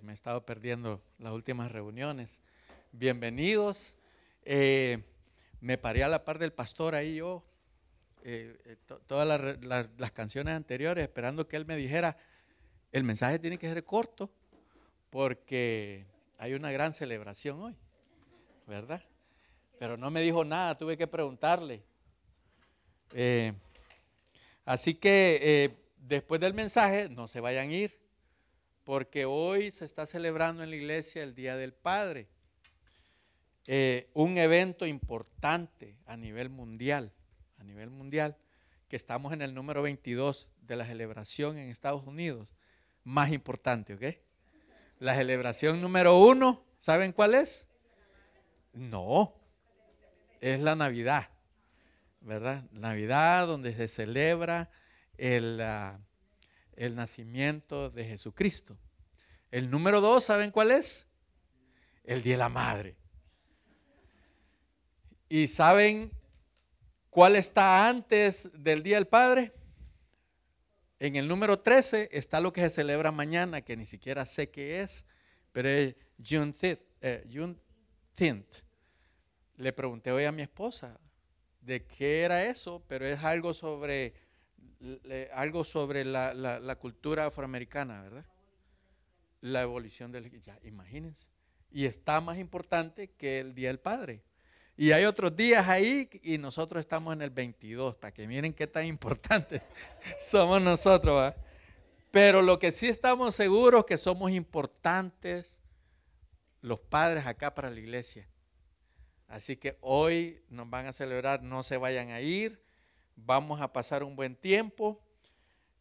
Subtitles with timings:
[0.00, 2.40] me he estado perdiendo las últimas reuniones.
[2.92, 3.96] Bienvenidos.
[4.44, 5.02] Eh,
[5.60, 7.44] me paré a la par del pastor ahí yo,
[8.24, 8.76] eh, eh,
[9.06, 9.56] todas
[9.98, 12.16] las canciones anteriores, esperando que él me dijera,
[12.90, 14.30] el mensaje tiene que ser corto,
[15.10, 16.06] porque
[16.38, 17.76] hay una gran celebración hoy,
[18.66, 19.02] ¿verdad?
[19.78, 21.82] Pero no me dijo nada, tuve que preguntarle.
[24.64, 28.01] así que después del mensaje, no se vayan a ir
[28.92, 32.28] porque hoy se está celebrando en la iglesia el Día del Padre,
[33.66, 37.10] eh, un evento importante a nivel mundial,
[37.56, 38.36] a nivel mundial,
[38.88, 42.50] que estamos en el número 22 de la celebración en Estados Unidos,
[43.02, 44.18] más importante, ¿ok?
[44.98, 47.68] La celebración número uno, ¿saben cuál es?
[48.74, 49.32] No,
[50.42, 51.30] es la Navidad,
[52.20, 52.64] ¿verdad?
[52.72, 54.70] Navidad donde se celebra
[55.16, 55.62] el...
[55.62, 55.98] Ah,
[56.76, 58.76] el nacimiento de Jesucristo.
[59.50, 61.06] El número dos, ¿saben cuál es?
[62.04, 62.96] El Día de la Madre.
[65.28, 66.10] ¿Y saben
[67.10, 69.52] cuál está antes del Día del Padre?
[70.98, 74.82] En el número 13 está lo que se celebra mañana, que ni siquiera sé qué
[74.82, 75.04] es,
[75.50, 76.80] pero es Juneteenth.
[77.00, 77.24] Eh,
[79.56, 81.00] Le pregunté hoy a mi esposa
[81.60, 84.14] de qué era eso, pero es algo sobre
[85.34, 88.26] algo sobre la, cultura afroamericana, ¿verdad?
[89.40, 90.30] La evolución del...
[90.40, 91.28] Ya, imagínense.
[91.70, 94.22] Y está más importante que el Día del Padre.
[94.76, 98.66] Y hay otros días ahí y nosotros estamos en el 22, para que miren qué
[98.66, 99.62] tan importante
[100.18, 101.34] somos nosotros.
[102.10, 105.62] Pero lo que sí estamos seguros que somos importantes
[106.60, 108.28] los padres acá para la iglesia.
[109.28, 112.62] Así que hoy nos van a celebrar, no se vayan a ir
[113.16, 115.00] vamos a pasar un buen tiempo.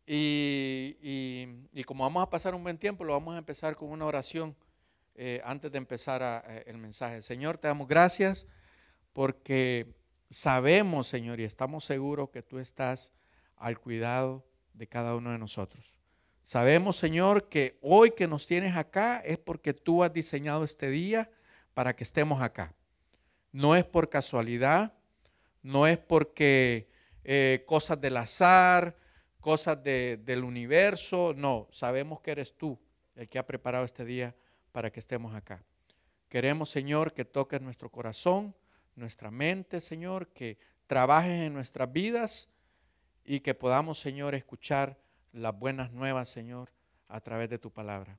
[0.06, 1.46] Y,
[1.86, 4.56] como vamos a pasar un buen tiempo, lo vamos a empezar con una oración
[5.16, 7.22] eh, antes de empezar eh, el mensaje.
[7.22, 8.48] Señor, te damos gracias
[9.14, 9.94] porque
[10.30, 13.14] sabemos, Señor, y estamos seguros que tú estás
[13.56, 15.98] al cuidado de cada uno de nosotros.
[16.44, 21.30] Sabemos, Señor, que hoy que nos tienes acá es porque tú has diseñado este día
[21.74, 22.74] para que estemos acá.
[23.52, 24.94] No es por casualidad,
[25.62, 26.91] no es porque
[27.24, 28.96] eh, cosas del azar,
[29.40, 31.34] cosas del universo.
[31.36, 32.80] No, sabemos que eres tú
[33.16, 34.36] el que ha preparado este día
[34.72, 35.64] para que estemos acá.
[36.30, 38.56] Queremos, Señor, que toques nuestro corazón,
[38.96, 42.50] nuestra mente, Señor, que trabajes en nuestras vidas
[43.26, 44.98] y que podamos, Señor, escuchar
[45.34, 46.72] las buenas nuevas, Señor,
[47.08, 48.18] a través de tu palabra.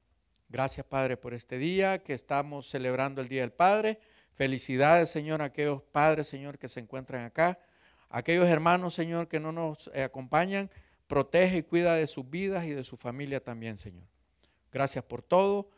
[0.49, 3.99] Gracias, Padre, por este día que estamos celebrando el Día del Padre.
[4.34, 7.59] Felicidades, Señor, a aquellos padres, Señor, que se encuentran acá.
[8.15, 10.71] Aquellos hermanos, Señor, que no nos eh, acompañan,
[11.06, 14.06] protege y cuida de sus vidas y de su familia también, Señor.
[14.71, 15.71] Gracias por todo.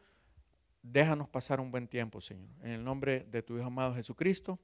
[0.83, 2.49] Déjanos pasar un buen tiempo, Señor.
[2.63, 4.59] En el nombre de tu Hijo amado Jesucristo,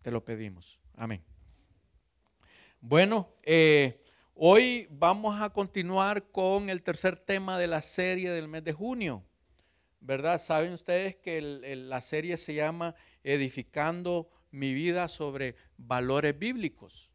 [0.00, 0.80] te lo pedimos.
[0.96, 1.22] Amén.
[2.80, 8.64] Bueno, eh, hoy vamos a continuar con el tercer tema de la serie del mes
[8.64, 9.22] de junio.
[10.00, 10.40] ¿Verdad?
[10.40, 17.09] Saben ustedes que la serie se llama Edificando mi vida sobre valores bíblicos.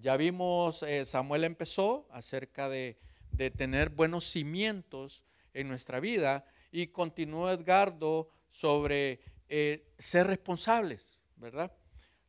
[0.00, 3.00] Ya vimos, eh, Samuel empezó acerca de,
[3.56, 11.72] tener buenos cimientos en nuestra vida y continuó Edgardo sobre eh, ser responsables, ¿verdad?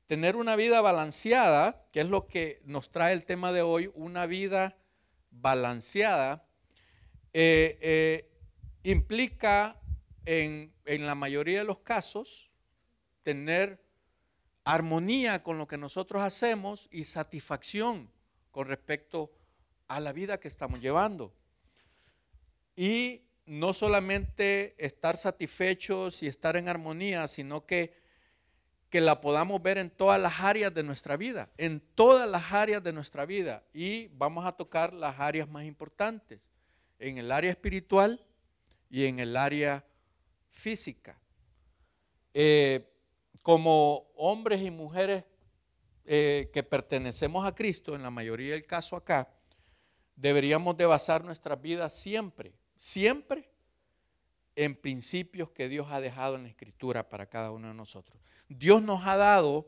[0.08, 4.26] Tener una vida balanceada, que es lo que nos trae el tema de hoy, una
[4.26, 4.76] vida
[5.30, 6.48] balanceada,
[7.34, 8.32] eh,
[8.82, 9.80] implica
[10.26, 12.50] en, en la mayoría de los casos
[13.22, 13.89] tener
[14.74, 18.10] armonía con lo que nosotros hacemos y satisfacción
[18.52, 19.32] con respecto
[19.88, 21.34] a la vida que estamos llevando.
[22.76, 27.96] Y no solamente estar satisfechos y estar en armonía, sino que,
[28.92, 32.84] que la podamos ver en todas las áreas de nuestra vida, en todas las áreas
[32.84, 33.64] de nuestra vida.
[33.74, 36.48] Y vamos a tocar las áreas más importantes,
[37.00, 38.24] en el área espiritual
[38.90, 39.84] y en el área
[40.52, 41.18] física.
[42.36, 42.86] Eh,
[43.50, 45.24] como hombres y mujeres
[46.06, 49.28] eh, que pertenecemos a Cristo, en la mayoría del caso acá,
[50.16, 53.50] deberíamos de basar nuestras vidas siempre, siempre
[54.56, 58.22] en principios que Dios ha dejado en la Escritura para cada uno de nosotros.
[58.50, 59.68] Dios nos ha dado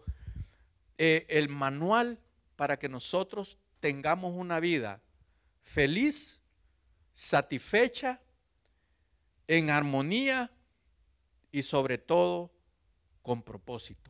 [1.00, 2.20] eh, el manual
[2.58, 5.02] para que nosotros tengamos una vida
[5.64, 6.44] feliz,
[7.14, 8.22] satisfecha,
[9.48, 10.52] en armonía
[11.52, 12.52] y sobre todo
[13.22, 14.10] con propósito.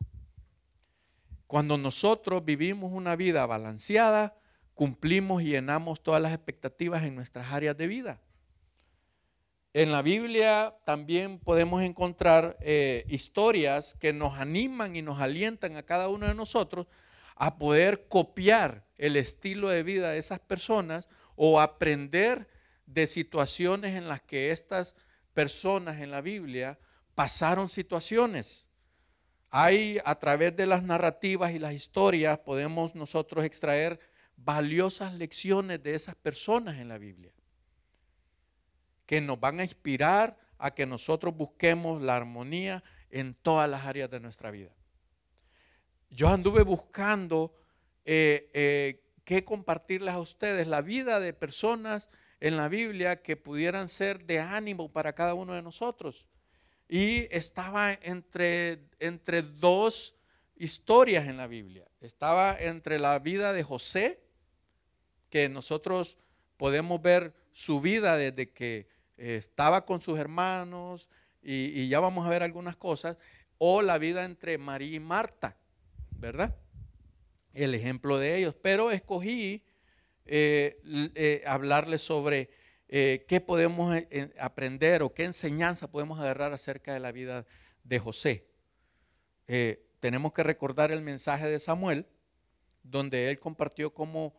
[1.48, 4.36] Cuando nosotros vivimos una vida balanceada,
[4.74, 8.22] cumplimos y llenamos todas las expectativas en nuestras áreas de vida.
[9.74, 15.84] En la Biblia también podemos encontrar eh, historias que nos animan y nos alientan a
[15.84, 16.88] cada uno de nosotros
[17.36, 22.50] a poder copiar el estilo de vida de esas personas o aprender
[22.86, 24.96] de situaciones en las que estas
[25.34, 26.78] personas en la Biblia
[27.16, 28.68] pasaron situaciones.
[29.52, 34.00] Hay a través de las narrativas y las historias podemos nosotros extraer
[34.38, 37.32] valiosas lecciones de esas personas en la Biblia
[39.06, 44.10] que nos van a inspirar a que nosotros busquemos la armonía en todas las áreas
[44.10, 44.72] de nuestra vida.
[46.10, 47.54] Yo anduve buscando
[48.06, 52.10] eh, eh, qué compartirles a ustedes, la vida de personas
[52.40, 56.26] en la Biblia que pudieran ser de ánimo para cada uno de nosotros.
[56.94, 60.14] Y estaba entre, entre dos
[60.58, 61.88] historias en la Biblia.
[62.02, 64.20] Estaba entre la vida de José,
[65.30, 66.18] que nosotros
[66.58, 71.08] podemos ver su vida desde que eh, estaba con sus hermanos
[71.42, 73.16] y, ya vamos a ver algunas cosas,
[73.58, 75.56] o la vida entre María y Marta,
[76.18, 76.58] ¿verdad?
[77.54, 78.54] El ejemplo de ellos.
[78.62, 79.64] Pero escogí
[80.26, 80.82] eh,
[81.16, 82.50] eh, hablarles sobre
[82.92, 83.96] qué podemos
[84.38, 87.46] aprender o qué enseñanza podemos agarrar acerca de la vida
[87.84, 88.46] de José.
[90.00, 92.06] tenemos que recordar el mensaje de Samuel,
[92.84, 94.36] donde él compartió cómo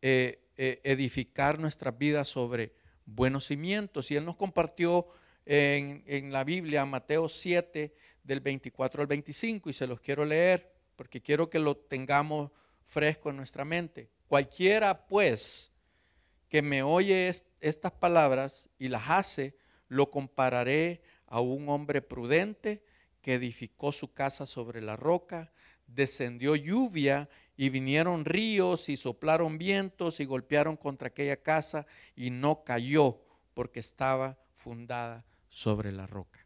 [0.00, 2.72] edificar nuestras vidas sobre
[3.08, 4.10] buenos cimientos.
[4.10, 5.06] Y Él nos compartió
[5.46, 11.22] en, la Biblia, Mateo 7, del 24 al 25, y se los quiero leer porque
[11.22, 12.50] quiero que lo tengamos
[12.82, 14.10] fresco en nuestra mente.
[14.26, 15.72] Cualquiera, pues,
[16.48, 19.56] que me oye estas palabras y las hace,
[19.88, 22.82] lo compararé a un hombre prudente
[23.20, 25.52] que edificó su casa sobre la roca,
[25.86, 32.64] descendió lluvia y vinieron ríos y soplaron vientos y golpearon contra aquella casa y no
[32.64, 33.20] cayó
[33.54, 36.40] porque estaba fundada sobre la roca.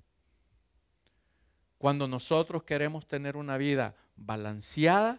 [1.78, 5.18] Cuando nosotros queremos tener una vida balanceada,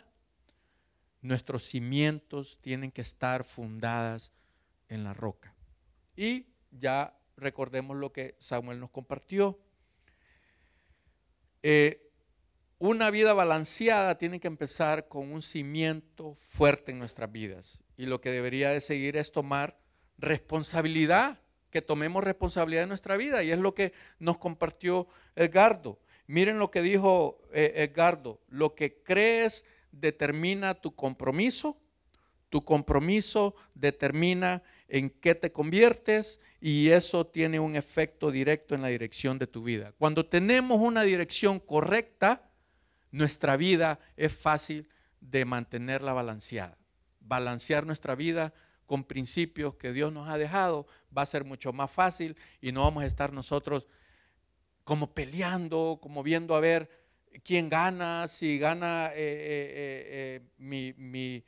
[1.21, 4.31] nuestros cimientos tienen que estar fundadas
[4.93, 5.55] en la roca.
[6.15, 9.59] Y ya recordemos lo que Samuel nos compartió.
[11.61, 12.11] Eh,
[12.77, 17.81] una vida balanceada tiene que empezar con un cimiento fuerte en nuestras vidas.
[17.95, 19.79] Y lo que debería de seguir es tomar
[20.17, 23.43] responsabilidad, que tomemos responsabilidad de nuestra vida.
[23.43, 25.99] Y es lo que nos compartió Edgardo.
[26.27, 28.41] Miren lo que dijo eh, Edgardo.
[28.49, 31.79] Lo que crees determina tu compromiso.
[32.53, 38.89] Tu compromiso determina en qué te conviertes y eso tiene un efecto directo en la
[38.89, 39.95] dirección de tu vida.
[39.97, 42.51] Cuando tenemos una dirección correcta,
[43.09, 44.87] nuestra vida es fácil
[45.19, 46.77] de mantenerla balanceada.
[47.21, 48.53] Balancear nuestra vida
[48.85, 50.85] con principios que Dios nos ha dejado
[51.17, 53.87] va a ser mucho más fácil y no vamos a estar nosotros
[54.83, 56.87] como peleando, como viendo a ver
[57.43, 61.43] quién gana, si gana eh, eh, eh, mi,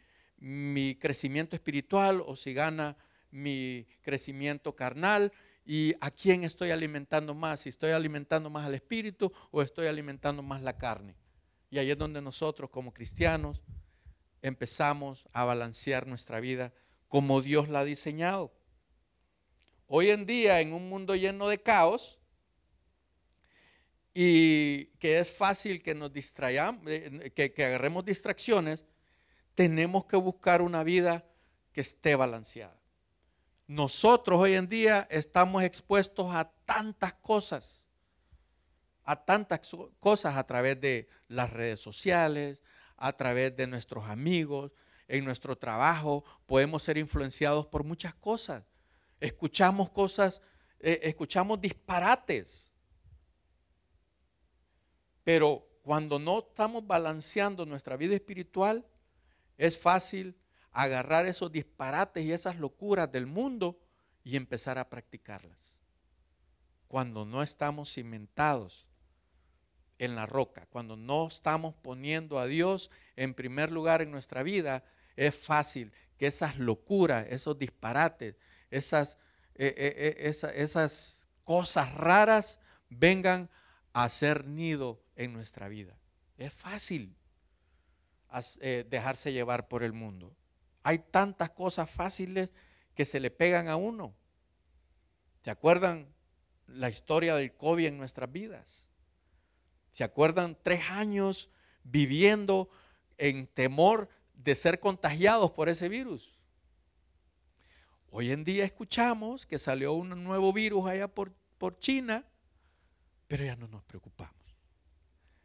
[1.00, 2.98] crecimiento espiritual o si gana
[3.32, 5.32] mi crecimiento carnal
[5.66, 10.44] y a quién estoy alimentando más, si estoy alimentando más al espíritu o estoy alimentando
[10.44, 11.16] más la carne.
[11.70, 13.62] Y ahí es donde nosotros como cristianos
[14.42, 16.72] empezamos a balancear nuestra vida
[17.08, 18.54] como Dios la ha diseñado.
[19.88, 22.20] Hoy en día, en un mundo lleno de caos,
[24.14, 28.86] y que es fácil que nos distrayamos, eh, que, que agarremos distracciones,
[29.55, 31.25] tenemos que buscar una vida
[31.71, 32.79] que esté balanceada.
[33.67, 37.85] Nosotros hoy en día estamos expuestos a tantas cosas
[39.05, 39.62] a tantas
[40.00, 42.63] cosas a través de las redes sociales,
[42.97, 44.71] a través de nuestros amigos,
[45.07, 48.63] en nuestro trabajo, podemos ser influenciados por muchas cosas.
[49.19, 50.41] Escuchamos cosas,
[50.79, 52.71] eh, escuchamos disparates.
[55.24, 58.88] Pero cuando no estamos balanceando nuestra vida espiritual,
[59.57, 60.38] es fácil
[60.71, 63.79] agarrar esos disparates y esas locuras del mundo
[64.24, 65.79] y empezar a practicarlas.
[66.88, 68.88] Cuando no estamos cimentados
[70.00, 70.67] en la roca.
[70.69, 74.83] Cuando no estamos poniendo a Dios en primer lugar en nuestra vida,
[75.15, 78.35] es fácil que esas locuras, esos disparates,
[78.69, 79.17] esas,
[79.55, 82.59] eh, eh, eh, esas cosas raras
[82.89, 83.50] vengan
[83.93, 85.97] a hacer nido en nuestra vida.
[86.38, 87.15] Es fácil
[88.89, 90.36] dejarse llevar por el mundo.
[90.84, 92.54] Hay tantas cosas fáciles
[92.94, 94.15] que se le pegan a uno.
[95.42, 96.13] ¿Se acuerdan
[96.68, 98.89] la historia del COVID en nuestras vidas?
[99.92, 100.58] ¿Se acuerdan?
[100.62, 101.50] Tres años
[101.84, 102.70] viviendo
[103.18, 106.34] en temor de ser contagiados por ese virus.
[108.10, 112.25] Hoy en día escuchamos que salió un nuevo virus allá por, por China,
[113.27, 114.36] pero ya no nos preocupamos.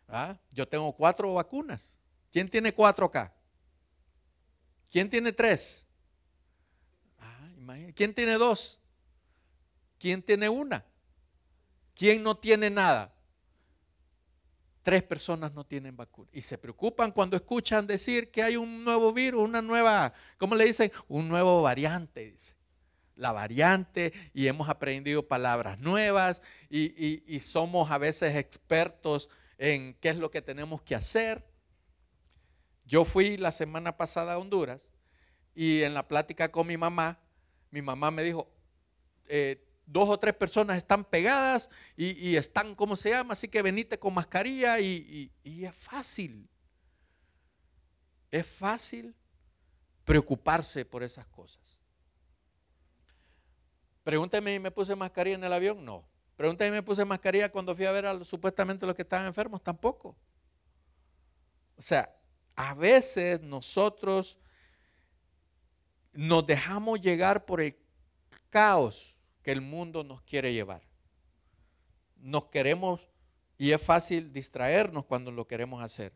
[0.08, 0.38] ¿Ah?
[0.50, 1.96] Yo tengo cuatro vacunas.
[2.30, 3.34] ¿Quién tiene cuatro acá?
[4.90, 5.86] ¿Quién tiene tres?
[7.18, 7.48] Ah,
[7.94, 8.78] ¿Quién tiene dos?
[9.98, 10.84] ¿Quién tiene una?
[11.94, 13.14] ¿Quién no tiene nada?
[14.82, 16.30] Tres personas no tienen vacuna.
[16.32, 20.64] Y se preocupan cuando escuchan decir que hay un nuevo virus, una nueva, ¿cómo le
[20.64, 20.90] dicen?
[21.08, 22.54] Un nuevo variante, dice.
[23.16, 30.08] La variante y hemos aprendido palabras nuevas y, y somos a veces expertos en qué
[30.08, 31.49] es lo que tenemos que hacer.
[32.90, 34.90] Yo fui la semana pasada a Honduras
[35.54, 37.20] y en la plática con mi mamá,
[37.70, 38.50] mi mamá me dijo,
[39.28, 43.34] eh, dos o tres personas están pegadas y, están, ¿cómo se llama?
[43.34, 46.48] Así que venite con mascarilla y, es fácil.
[48.32, 49.14] Es fácil
[50.04, 51.78] preocuparse por esas cosas.
[54.02, 55.84] Pregúnteme, ¿me puse mascarilla en el avión?
[55.84, 56.08] No.
[56.34, 59.62] Pregúnteme, ¿me puse mascarilla cuando fui a ver a supuestamente los que estaban enfermos?
[59.62, 60.16] Tampoco.
[61.76, 62.19] O sea,
[62.56, 64.38] a veces nosotros
[66.12, 67.76] nos dejamos llegar por el
[68.50, 70.82] caos que el mundo nos quiere llevar.
[72.16, 73.00] Nos queremos,
[73.56, 76.12] y es fácil distraernos cuando lo queremos hacer.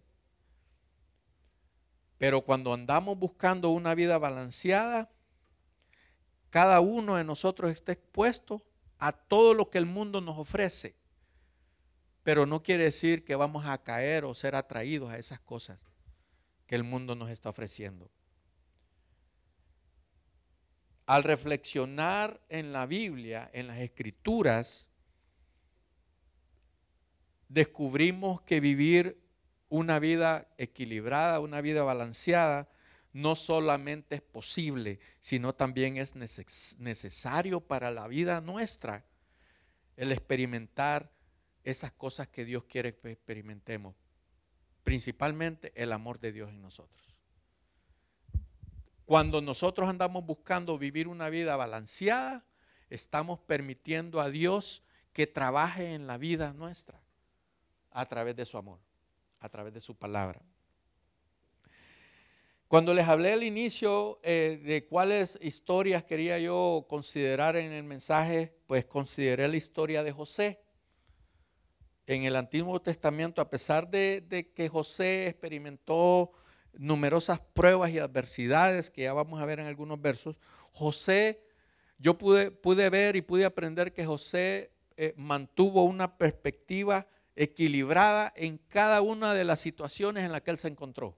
[2.18, 5.10] Pero cuando andamos buscando una vida balanceada,
[6.50, 8.62] cada uno de nosotros está expuesto
[8.98, 10.94] a todo lo que el mundo nos ofrece.
[12.22, 15.84] Pero no quiere decir que vamos a caer o ser atraídos a esas cosas
[16.74, 18.10] el mundo nos está ofreciendo.
[21.06, 24.90] Al reflexionar en la Biblia, en las escrituras,
[27.48, 29.20] descubrimos que vivir
[29.68, 32.68] una vida equilibrada, una vida balanceada,
[33.12, 39.04] no solamente es posible, sino también es necesario para la vida nuestra
[39.96, 41.12] el experimentar
[41.62, 43.94] esas cosas que Dios quiere que experimentemos
[44.84, 47.16] principalmente el amor de Dios en nosotros.
[49.06, 52.46] Cuando nosotros andamos buscando vivir una vida balanceada,
[52.90, 57.00] estamos permitiendo a Dios que trabaje en la vida nuestra
[57.90, 58.78] a través de su amor,
[59.40, 60.40] a través de su palabra.
[62.68, 68.56] Cuando les hablé al inicio eh, de cuáles historias quería yo considerar en el mensaje,
[68.66, 70.63] pues consideré la historia de José
[72.06, 76.32] en el Antiguo Testamento, a pesar de, que José experimentó
[76.74, 80.36] numerosas pruebas y adversidades que ya vamos a ver en algunos versos,
[80.72, 81.42] José,
[81.98, 87.06] yo pude, ver y pude aprender que José eh, mantuvo una perspectiva
[87.36, 91.16] equilibrada en cada una de las situaciones en las que él se encontró.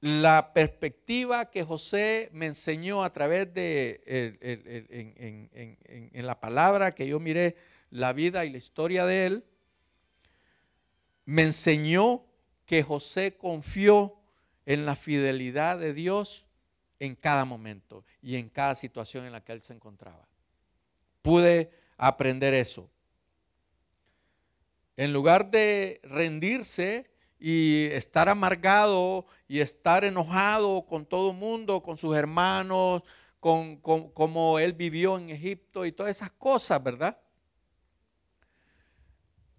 [0.00, 4.02] La perspectiva que José me enseñó a través de
[6.12, 7.56] en, la palabra que yo miré
[7.90, 9.44] la vida y la historia de él,
[11.26, 12.24] me enseñó
[12.64, 14.16] que José confió
[14.64, 16.46] en la fidelidad de Dios
[16.98, 20.26] en cada momento y en cada situación en la que él se encontraba.
[21.20, 22.88] Pude aprender eso.
[24.96, 27.09] En lugar de rendirse,
[27.40, 33.02] y estar amargado y estar enojado con todo el mundo, con sus hermanos,
[33.40, 37.18] con, como él vivió en Egipto y todas esas cosas, ¿verdad?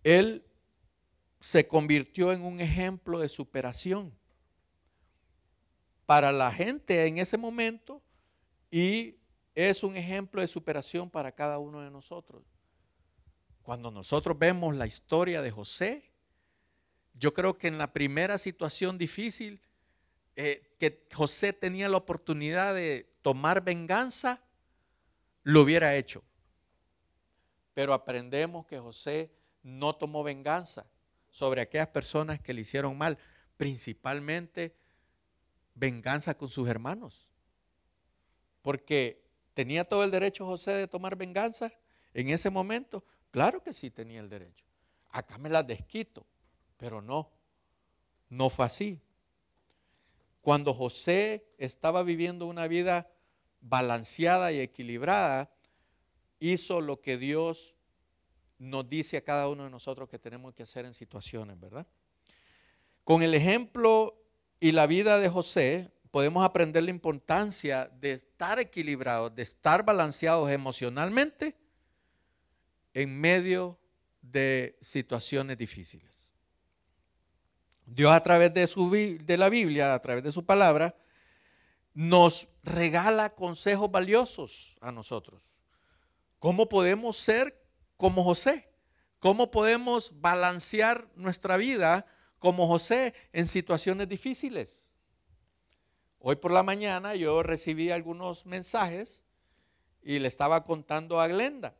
[0.04, 0.46] Él
[1.40, 4.14] se convirtió en un ejemplo de superación
[6.06, 8.04] para la gente en ese momento
[8.70, 9.16] y
[9.56, 12.44] es un ejemplo de superación para cada uno de nosotros.
[13.64, 16.11] Cuando nosotros vemos la historia de José,
[17.22, 19.62] yo creo que en la primera situación difícil
[20.36, 24.42] eh, que José tenía la oportunidad de tomar venganza,
[25.44, 26.24] lo hubiera hecho.
[27.76, 29.30] Pero aprendemos que José
[29.62, 30.88] no tomó venganza
[31.30, 33.20] sobre aquellas personas que le hicieron mal,
[33.56, 34.76] principalmente
[35.76, 37.30] venganza con sus hermanos.
[38.64, 39.24] Porque
[39.54, 41.72] tenía todo el derecho José de tomar venganza
[42.16, 43.06] en ese momento.
[43.30, 44.66] Claro que sí tenía el derecho.
[45.12, 46.26] Acá me las desquito.
[46.82, 47.30] Pero no,
[48.28, 49.00] no fue así.
[50.42, 53.08] Cuando José estaba viviendo una vida
[53.62, 55.54] balanceada y equilibrada,
[56.40, 57.76] hizo lo que Dios
[58.58, 61.86] nos dice a cada uno de nosotros que tenemos que hacer en situaciones, ¿verdad?
[63.04, 64.20] Con el ejemplo
[64.60, 70.50] y la vida de José, podemos aprender la importancia de estar equilibrados, de estar balanceados
[70.50, 71.56] emocionalmente
[72.96, 73.78] en medio
[74.24, 76.21] de situaciones difíciles.
[77.86, 80.96] Dios a través de, su, de la Biblia, a través de su palabra,
[81.94, 85.56] nos regala consejos valiosos a nosotros.
[86.40, 87.62] ¿Cómo podemos ser
[87.98, 88.70] como José?
[89.20, 92.06] ¿Cómo podemos balancear nuestra vida
[92.40, 94.92] como José en situaciones difíciles?
[96.20, 99.24] Hoy por la mañana yo recibí algunos mensajes
[100.02, 101.76] y le estaba contando a Glenda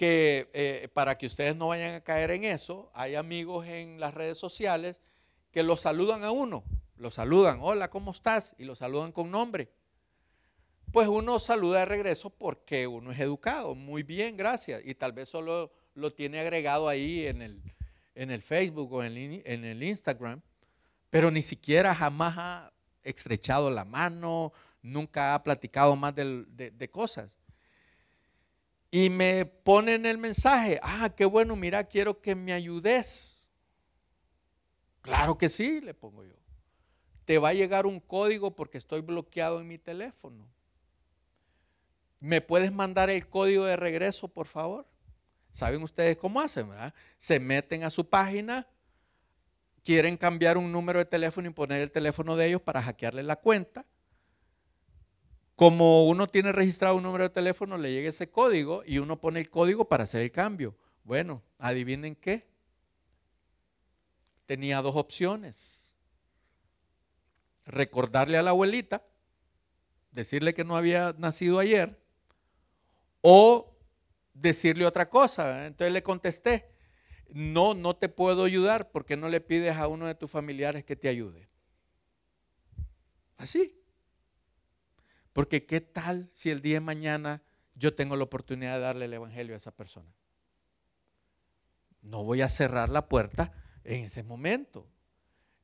[0.00, 4.14] que eh, para que ustedes no vayan a caer en eso, hay amigos en las
[4.14, 4.98] redes sociales
[5.50, 6.64] que lo saludan a uno,
[6.96, 8.54] lo saludan, hola, ¿cómo estás?
[8.56, 9.70] Y lo saludan con nombre.
[10.90, 15.28] Pues uno saluda de regreso porque uno es educado, muy bien, gracias, y tal vez
[15.28, 17.62] solo lo tiene agregado ahí en el,
[18.14, 20.40] en el Facebook o en el, en el Instagram,
[21.10, 27.36] pero ni siquiera jamás ha estrechado la mano, nunca ha platicado más de, cosas.
[28.90, 33.48] Y me ponen el mensaje, ah, qué bueno, mira, quiero que me ayudes.
[35.00, 36.34] Claro que sí, le pongo yo.
[37.24, 40.48] Te va a llegar un código porque estoy bloqueado en mi teléfono.
[42.18, 44.86] ¿Me puedes mandar el código de regreso, por favor?
[45.52, 46.68] ¿Saben ustedes cómo hacen?
[46.68, 46.92] ¿verdad?
[47.16, 48.68] Se meten a su página,
[49.82, 53.36] quieren cambiar un número de teléfono y poner el teléfono de ellos para hackearle la
[53.36, 53.86] cuenta.
[55.60, 59.40] Como uno tiene registrado un número de teléfono, le llega ese código y uno pone
[59.40, 60.74] el código para hacer el cambio.
[61.04, 62.48] Bueno, adivinen qué.
[64.46, 65.94] Tenía dos opciones.
[67.66, 69.04] Recordarle a la abuelita,
[70.12, 72.00] decirle que no había nacido ayer,
[73.20, 73.76] o
[74.32, 75.66] decirle otra cosa.
[75.66, 76.70] Entonces le contesté,
[77.28, 80.96] no, no te puedo ayudar porque no le pides a uno de tus familiares que
[80.96, 81.50] te ayude.
[83.36, 83.79] Así.
[85.40, 87.42] Porque qué tal si el día de mañana
[87.74, 90.12] yo tengo la oportunidad de darle el Evangelio a esa persona.
[92.02, 93.50] No voy a cerrar la puerta
[93.82, 94.86] en ese momento.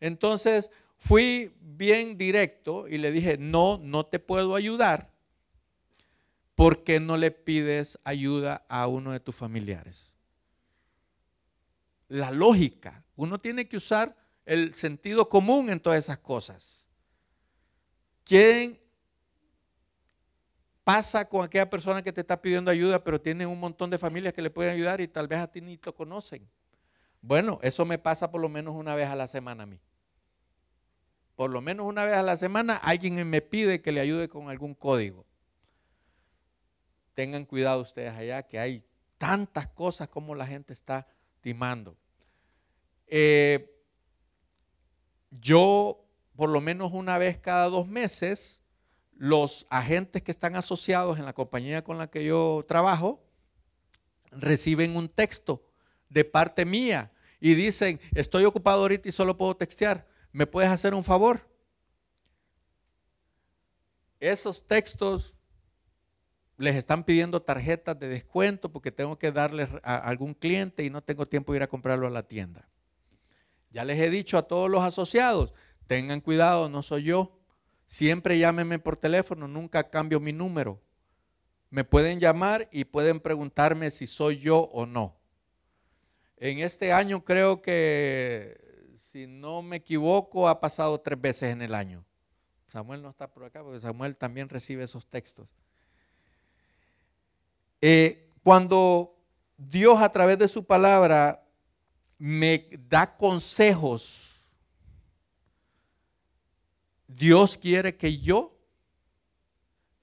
[0.00, 5.12] Entonces fui bien directo y le dije, no, no te puedo ayudar
[6.54, 10.11] ¿por qué no le pides ayuda a uno de tus familiares?
[12.08, 16.86] La lógica, uno tiene que usar el sentido común en todas esas cosas.
[18.25, 18.86] ¿Quién
[20.87, 24.33] pasa con aquella persona que te está pidiendo ayuda, pero tiene un montón de familias
[24.33, 26.49] que le pueden ayudar y tal vez a ti ni te conocen?
[27.21, 29.81] Bueno, eso me pasa por lo menos una vez a la semana a mí.
[31.35, 34.49] Por lo menos una vez a la semana alguien me pide que le ayude con
[34.49, 35.27] algún código
[37.17, 38.85] tengan cuidado ustedes allá, que hay
[39.17, 41.09] tantas cosas como la gente está
[41.41, 41.97] timando.
[43.07, 43.75] Eh,
[45.31, 46.05] yo,
[46.37, 48.63] por lo menos una vez cada dos meses,
[49.17, 53.25] los agentes que están asociados en la compañía con la que yo trabajo
[54.31, 55.65] reciben un texto
[56.09, 60.95] de parte mía y dicen, estoy ocupado ahorita y solo puedo textear, ¿me puedes hacer
[60.95, 61.49] un favor?
[64.21, 65.35] Esos textos
[66.59, 71.02] les están pidiendo tarjetas de descuento porque tengo que darles a algún cliente y no
[71.02, 72.69] tengo tiempo de ir a comprarlo a la tienda.
[73.71, 75.52] Ya les he dicho a todos los asociados,
[75.87, 77.39] tengan cuidado, no soy yo.
[77.87, 80.81] Siempre llámenme por teléfono, nunca cambio mi número.
[81.71, 85.17] Me pueden llamar y pueden preguntarme si soy yo o no.
[86.37, 91.75] En este año creo que, si no me equivoco, ha pasado tres veces en el
[91.75, 92.05] año.
[92.69, 95.49] Samuel no está por acá porque Samuel también recibe esos textos.
[97.81, 99.17] Eh, cuando
[99.57, 101.45] Dios a través de su palabra
[102.19, 104.25] me da consejos,
[107.17, 108.59] Dios quiere que yo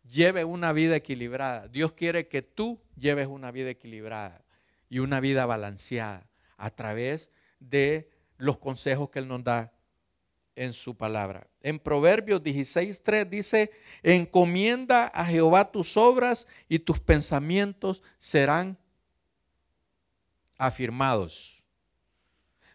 [0.04, 1.68] lleve una vida equilibrada.
[1.68, 4.44] Dios quiere que tú lleves una vida equilibrada
[4.90, 9.72] y una vida balanceada a través de los consejos que Él nos da
[10.56, 11.46] en su palabra.
[11.62, 13.72] En Proverbios 16.3 dice,
[14.02, 18.76] encomienda a Jehová tus obras y tus pensamientos serán
[20.58, 21.64] afirmados.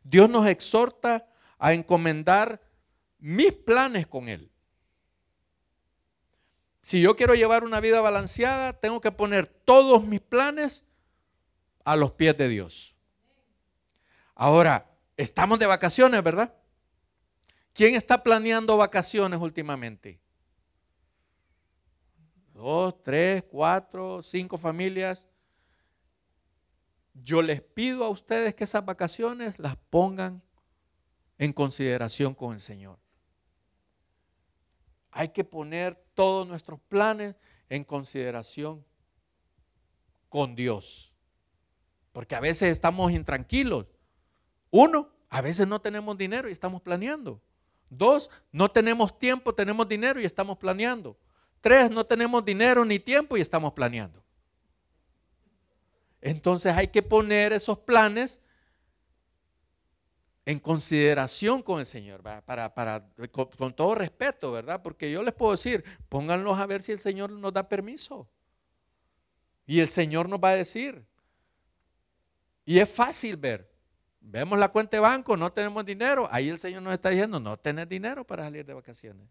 [0.04, 2.67] Dios nos exhorta a encomendar
[3.18, 4.50] mis planes con Él.
[6.82, 10.86] Si yo quiero llevar una vida balanceada, tengo que poner todos mis planes
[11.84, 12.96] a los pies de Dios.
[14.34, 16.54] Ahora, estamos de vacaciones, ¿verdad?
[17.72, 20.20] ¿Quién está planeando vacaciones últimamente?
[22.54, 25.28] Dos, tres, cuatro, cinco familias.
[27.14, 30.42] Yo les pido a ustedes que esas vacaciones las pongan
[31.36, 32.98] en consideración con el Señor.
[35.18, 37.34] Hay que poner todos nuestros planes
[37.68, 38.84] en consideración
[40.28, 41.12] con Dios.
[42.12, 43.86] Porque a veces estamos intranquilos.
[44.70, 47.42] Uno, a veces no tenemos dinero y estamos planeando.
[47.90, 51.18] Dos, no tenemos tiempo, tenemos dinero y estamos planeando.
[51.60, 54.22] Tres, no tenemos dinero ni tiempo y estamos planeando.
[56.20, 58.40] Entonces hay que poner esos planes
[60.48, 62.72] en consideración con el Señor, para,
[63.30, 64.80] con, todo respeto, ¿verdad?
[64.82, 68.26] Porque yo les puedo decir, pónganlos a ver si el Señor nos da permiso.
[69.66, 71.04] Y el Señor nos va a decir.
[72.64, 73.70] Y es fácil ver.
[74.22, 76.26] Vemos la cuenta de banco, no tenemos dinero.
[76.30, 79.28] Ahí el Señor nos está diciendo, no tenés dinero para salir de vacaciones.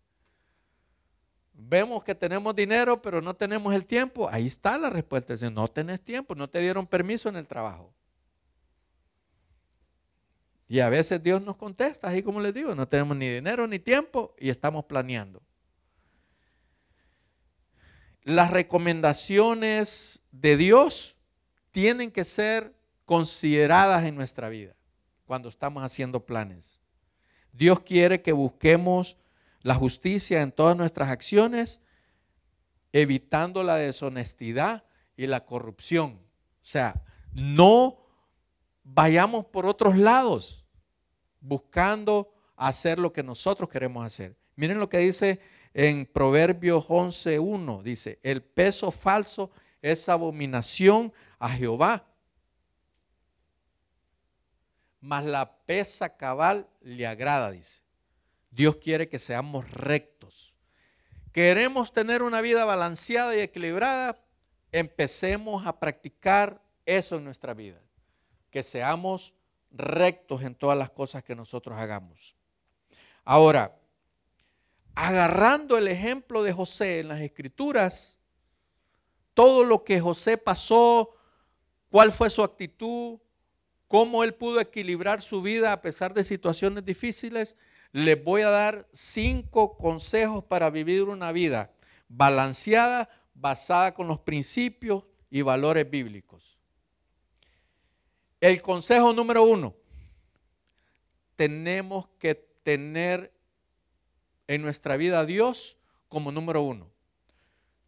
[1.51, 4.30] Vemos que tenemos dinero, pero no tenemos el tiempo.
[4.30, 5.34] Ahí está la respuesta.
[5.34, 7.91] Dice, no tenés tiempo, no te dieron permiso en el trabajo.
[10.67, 13.80] Y a veces Dios nos contesta, así como les digo, no tenemos ni dinero ni
[13.80, 15.41] tiempo y estamos planeando.
[18.23, 21.15] Las recomendaciones de Dios
[21.71, 22.75] tienen que ser
[23.06, 24.75] consideradas en nuestra vida
[25.25, 26.82] cuando estamos haciendo planes.
[27.53, 29.17] Dios quiere que busquemos
[29.62, 31.82] la justicia en todas nuestras acciones,
[32.91, 34.84] evitando la deshonestidad
[35.15, 36.19] y la corrupción.
[36.62, 37.01] O sea,
[37.34, 38.07] no
[38.93, 40.65] vayamos por otros lados
[41.39, 44.36] buscando hacer lo que nosotros queremos hacer.
[44.56, 45.39] Miren lo que dice
[45.73, 47.84] en Proverbios 11.1.
[47.84, 52.08] Dice, el peso falso es abominación a Jehová,
[55.00, 57.82] mas la pesa cabal le agrada, dice.
[58.50, 60.56] Dios quiere que seamos rectos.
[61.32, 64.19] Queremos tener una vida balanceada y equilibrada,
[64.71, 67.80] empecemos a practicar eso en nuestra vida
[68.49, 69.33] que seamos
[69.71, 72.36] rectos en todas las cosas que nosotros hagamos.
[73.23, 73.77] Ahora,
[74.95, 78.17] agarrando el ejemplo de José en las escrituras,
[79.33, 81.13] todo lo que José pasó,
[81.89, 83.19] cuál fue su actitud,
[83.88, 87.55] cómo él pudo equilibrar su vida a pesar de situaciones difíciles,
[87.91, 91.71] les voy a dar cinco consejos para vivir una vida
[92.10, 96.57] balanceada, basada con los principios y valores bíblicos.
[98.39, 99.76] El consejo número uno,
[101.36, 103.32] tenemos que tener
[104.47, 106.91] en nuestra vida a Dios como número uno.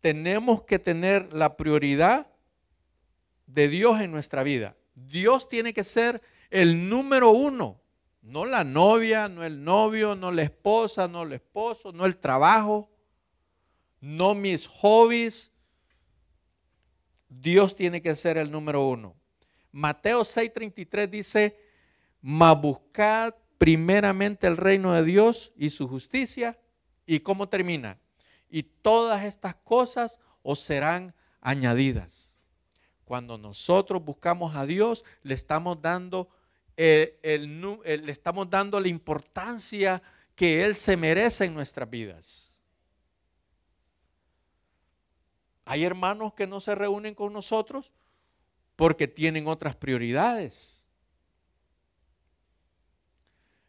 [0.01, 2.31] Tenemos que tener la prioridad
[3.47, 4.75] de Dios en nuestra vida.
[4.95, 7.79] Dios tiene que ser el número uno,
[8.21, 12.89] no la novia, no el novio, no la esposa, no el esposo, no el trabajo,
[14.01, 15.51] no mis hobbies.
[17.27, 19.18] Dios tiene que ser el número uno.
[19.71, 21.59] Mateo 6:33 dice,
[22.21, 26.59] mas buscad primeramente el reino de Dios y su justicia.
[27.05, 27.97] ¿Y cómo termina?
[28.49, 32.35] Y todas estas cosas os serán añadidas.
[33.05, 36.29] Cuando nosotros buscamos a Dios, le estamos dando,
[36.77, 40.01] le estamos dando la importancia
[40.35, 42.53] que Él se merece en nuestras vidas.
[45.65, 47.91] Hay hermanos que no se reúnen con nosotros
[48.79, 50.85] porque tienen otras prioridades.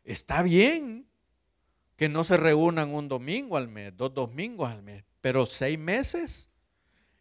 [0.05, 1.05] Está bien
[1.97, 6.49] que no se reúnan un domingo al mes, dos domingos al mes, pero seis meses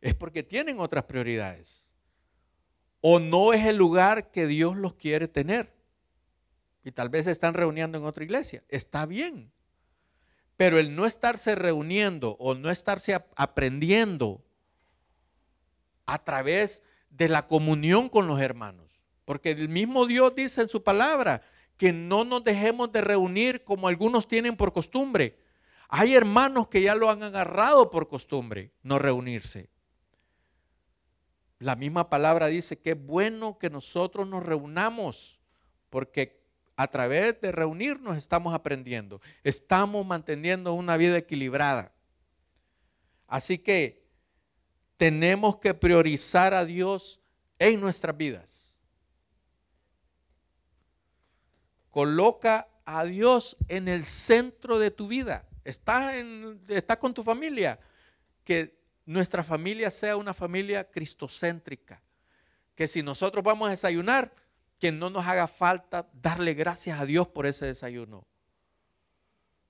[0.02, 1.90] es porque tienen otras prioridades.
[3.02, 5.74] O no es el lugar que Dios los quiere tener.
[6.84, 8.64] Y tal vez se están reuniendo en otra iglesia.
[8.68, 9.52] Está bien.
[10.58, 14.46] Pero el no estarse reuniendo o no estarse aprendiendo
[16.06, 19.00] a través de la comunión con los hermanos.
[19.26, 21.42] Porque el mismo Dios dice en su palabra
[21.78, 25.38] que no nos dejemos de reunir como algunos tienen por costumbre.
[25.88, 29.70] Hay hermanos que ya lo han agarrado por costumbre, no reunirse.
[31.60, 35.40] La misma palabra dice que es bueno que nosotros nos reunamos,
[35.90, 36.40] porque
[36.76, 41.92] a través de reunirnos estamos aprendiendo, estamos manteniendo una vida equilibrada.
[43.28, 44.09] Así que
[45.00, 47.22] tenemos que priorizar a Dios
[47.58, 48.74] en nuestras vidas.
[51.90, 55.48] Coloca a Dios en el centro de tu vida.
[55.64, 56.14] Estás,
[57.00, 57.80] con tu familia.
[58.44, 62.02] Que nuestra familia sea una familia cristocéntrica.
[62.76, 64.34] Que si nosotros vamos a desayunar,
[64.80, 68.28] que no nos haga falta darle gracias a Dios por ese desayuno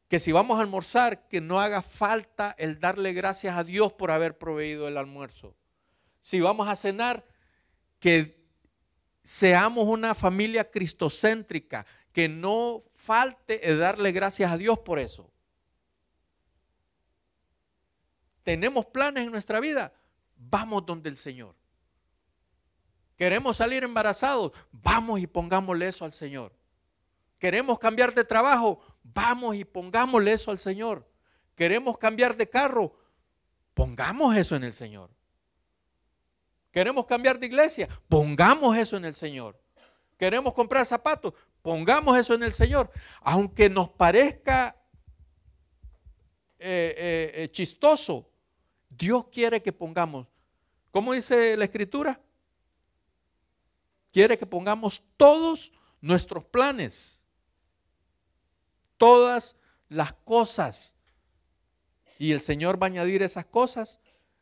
[0.10, 4.10] que si vamos a almorzar, que no haga falta el darle gracias a Dios por
[4.10, 5.56] haber proveído el almuerzo.
[6.20, 7.24] Si vamos a cenar,
[8.00, 8.44] que
[9.24, 15.32] seamos una familia cristocéntrica, que no falte el darle gracias a Dios por eso.
[18.42, 19.94] Tenemos planes en nuestra vida,
[20.36, 21.54] vamos donde el Señor.
[23.16, 26.52] Queremos salir embarazados, vamos y pongámosle eso al Señor.
[27.38, 31.08] Queremos cambiar de trabajo, vamos y pongámosle eso al Señor.
[31.56, 32.96] Queremos cambiar de carro,
[33.74, 35.10] pongamos eso en el Señor.
[36.72, 39.60] Queremos cambiar de iglesia, pongamos eso en el Señor.
[40.18, 42.92] Queremos comprar zapatos, pongamos eso en el Señor.
[43.22, 44.76] Aunque nos parezca
[46.60, 48.30] eh, eh, eh, chistoso,
[48.90, 50.28] Dios quiere que pongamos,
[50.92, 52.22] ¿cómo dice la escritura?
[54.12, 57.19] Quiere que pongamos todos nuestros planes,
[59.00, 59.58] todas
[59.88, 60.94] las cosas.
[62.20, 64.00] Y el Señor va a añadir esas cosas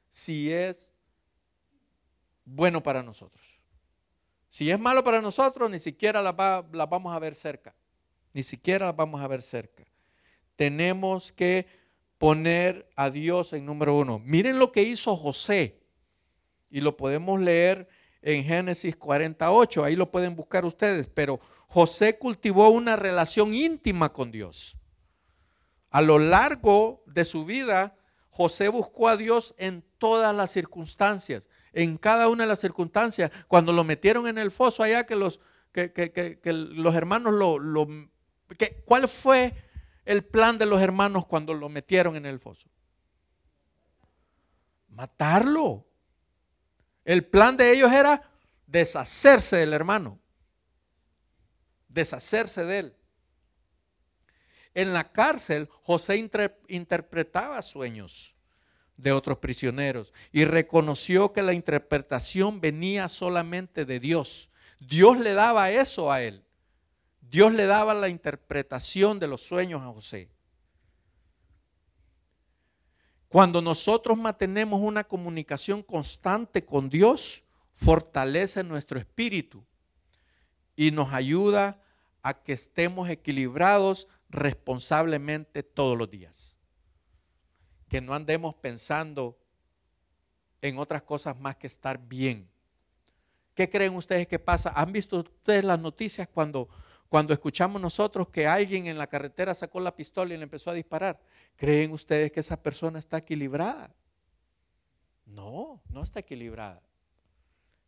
[0.09, 0.91] si es
[2.43, 3.45] bueno para nosotros.
[4.49, 7.75] Si es malo para nosotros, ni siquiera las, vamos a ver cerca.
[8.33, 9.85] Ni siquiera las vamos a ver cerca.
[10.55, 11.67] Tenemos que
[12.17, 14.19] poner a Dios en número uno.
[14.19, 15.79] Miren lo que hizo José.
[16.69, 17.87] Y lo podemos leer
[18.21, 19.83] en Génesis 48.
[19.83, 21.07] Ahí lo pueden buscar ustedes.
[21.07, 24.77] Pero José cultivó una relación íntima con Dios.
[25.89, 27.95] A lo largo de su vida,
[28.29, 33.31] José buscó a Dios en todas las circunstancias en cada una de las circunstancias.
[33.47, 35.39] Cuando lo metieron en el foso allá, que los,
[35.71, 37.59] que, los hermanos lo...
[37.59, 37.87] lo
[38.85, 39.53] ¿Cuál fue
[40.05, 42.67] el plan de los hermanos cuando lo metieron en el foso?
[44.89, 45.85] Matarlo.
[47.05, 48.23] El plan de ellos era
[48.65, 50.19] deshacerse del hermano.
[51.97, 52.95] Deshacerse de él.
[54.75, 56.15] En la cárcel, José
[56.67, 58.35] interpretaba sueños
[58.97, 64.51] de otros prisioneros y reconoció que la interpretación venía solamente de Dios.
[64.79, 66.45] Dios le daba eso a él.
[67.19, 70.29] Dios le daba la interpretación de los sueños a José.
[73.27, 79.65] Cuando nosotros mantenemos una comunicación constante con Dios, fortalece nuestro espíritu
[80.75, 81.81] y nos ayuda
[82.21, 86.57] a que estemos equilibrados responsablemente todos los días
[87.87, 89.37] que no andemos pensando
[90.61, 92.49] en otras cosas más que estar bien.
[93.53, 94.71] ¿Qué creen ustedes que pasa?
[94.75, 96.67] ¿Han visto ustedes las noticias cuando,
[97.09, 100.73] cuando escuchamos nosotros que alguien en la carretera sacó la pistola y le empezó a
[100.73, 101.19] disparar?
[101.55, 103.95] ¿Creen ustedes que esa persona está equilibrada?
[105.25, 106.81] No, no está equilibrada.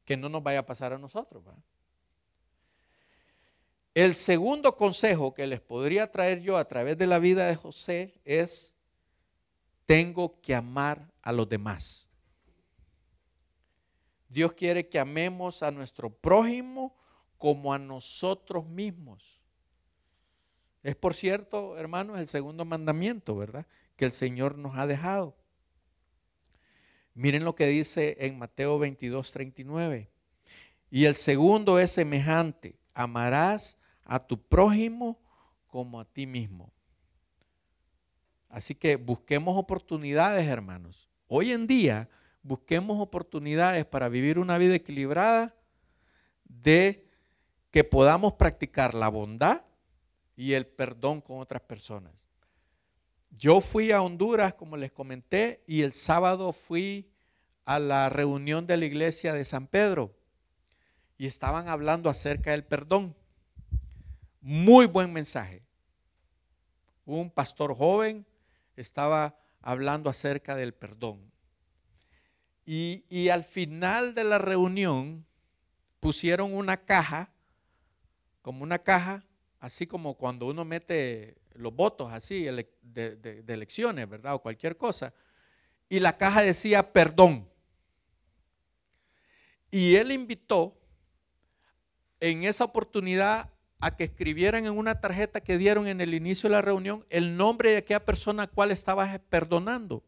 [0.05, 1.43] Que no nos vaya a pasar a nosotros.
[3.93, 8.19] El segundo consejo que les podría traer yo a través de la vida de José
[8.23, 8.75] es
[9.85, 12.07] tengo que amar a los demás.
[14.27, 16.95] Dios quiere que amemos a nuestro prójimo
[17.39, 19.41] como a nosotros mismos.
[20.83, 23.65] Es por cierto, hermanos, el segundo mandamiento, ¿verdad?
[23.95, 25.35] Que el Señor nos ha dejado.
[27.15, 30.11] Miren lo que dice en Mateo 22, 39.
[30.91, 33.78] Y el segundo es semejante, amarás
[34.09, 35.19] a tu prójimo
[35.67, 36.73] como a ti mismo.
[38.49, 41.07] Así que busquemos oportunidades, hermanos.
[41.27, 42.09] Hoy en día,
[42.41, 45.55] busquemos oportunidades para vivir una vida equilibrada
[46.43, 47.05] de
[47.69, 49.63] que podamos practicar la bondad
[50.35, 52.29] y el perdón con otras personas.
[53.29, 57.11] Yo fui a Honduras, como les comenté, y el sábado fui
[57.63, 60.15] a la reunión de la iglesia de San Pedro
[61.15, 63.15] y estaban hablando acerca del perdón.
[64.51, 65.61] Muy buen mensaje.
[67.05, 68.25] Un pastor joven
[68.75, 71.31] estaba hablando acerca del perdón.
[72.65, 75.23] Y, al final de la reunión
[75.99, 77.31] pusieron una caja,
[78.41, 79.23] como una caja,
[79.59, 84.33] así como cuando uno mete los votos así de, de elecciones, ¿verdad?
[84.33, 85.13] O cualquier cosa.
[85.87, 87.47] Y la caja decía perdón.
[89.69, 90.75] Y él invitó
[92.19, 93.47] en esa oportunidad
[93.79, 97.37] a que escribieran en una tarjeta que dieron en el inicio de la reunión el
[97.37, 100.03] nombre de aquella persona a cual estaba perdonando.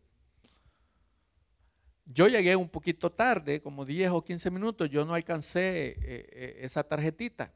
[2.06, 6.60] Yo llegué un poquito tarde, como 10 o 15 minutos, yo no alcancé eh, eh,
[6.62, 7.54] esa tarjetita.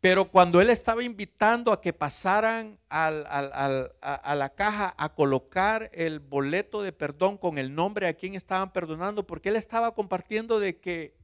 [0.00, 6.20] Pero cuando él estaba invitando a que pasaran a, a la caja a colocar el
[6.20, 10.78] boleto de perdón con el nombre a quien estaban perdonando, porque él estaba compartiendo de
[10.78, 11.16] que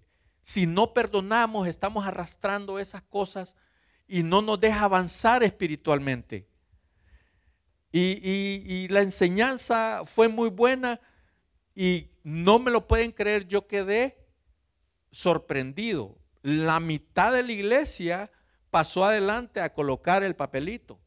[0.43, 3.57] si no perdonamos, estamos arrastrando esas cosas
[4.09, 6.49] y no nos deja avanzar espiritualmente.
[7.93, 11.01] Y, la enseñanza fue muy buena
[11.75, 14.19] y no me lo pueden creer, yo quedé
[15.11, 16.19] sorprendido.
[16.43, 18.33] La mitad de la iglesia
[18.71, 20.99] pasó adelante a colocar el papelito.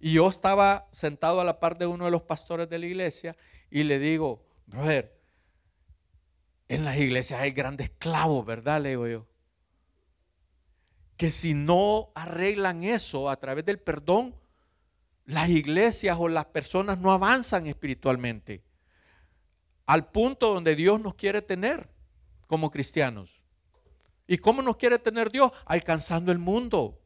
[0.00, 3.36] Y yo estaba sentado a la par de uno de los pastores de la iglesia
[3.70, 5.19] y le digo, brother,
[6.70, 8.80] en las iglesias hay grandes clavos, ¿verdad?
[8.80, 9.26] Le digo yo.
[11.16, 14.36] que si no arreglan eso a través del perdón,
[15.24, 18.64] las iglesias o las personas no avanzan espiritualmente
[19.84, 21.90] al punto donde Dios nos quiere tener
[22.46, 23.42] como cristianos.
[24.28, 25.50] ¿Y cómo nos quiere tener Dios?
[25.66, 27.02] Alcanzando el mundo.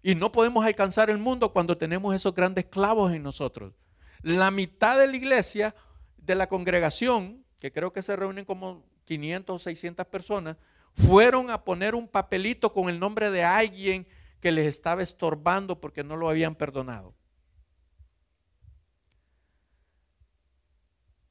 [0.00, 3.74] Y no podemos alcanzar el mundo cuando tenemos esos grandes clavos en nosotros.
[4.20, 5.74] La mitad de la iglesia,
[6.16, 10.56] de la congregación, que creo que se reúnen como 500 o 600 personas,
[10.96, 14.04] fueron a poner un papelito con el nombre de alguien
[14.40, 17.14] que les estaba estorbando porque no lo habían perdonado.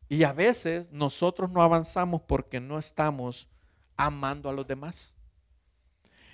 [0.08, 3.50] Y a veces nosotros no avanzamos porque no estamos
[3.98, 5.14] amando a los demás.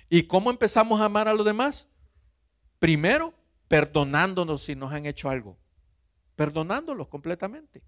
[0.08, 1.88] ¿Y cómo empezamos a amar a los demás?
[2.78, 3.34] Primero,
[3.66, 5.58] perdonándonos si nos han hecho algo.
[6.36, 7.82] Perdonándolos completamente.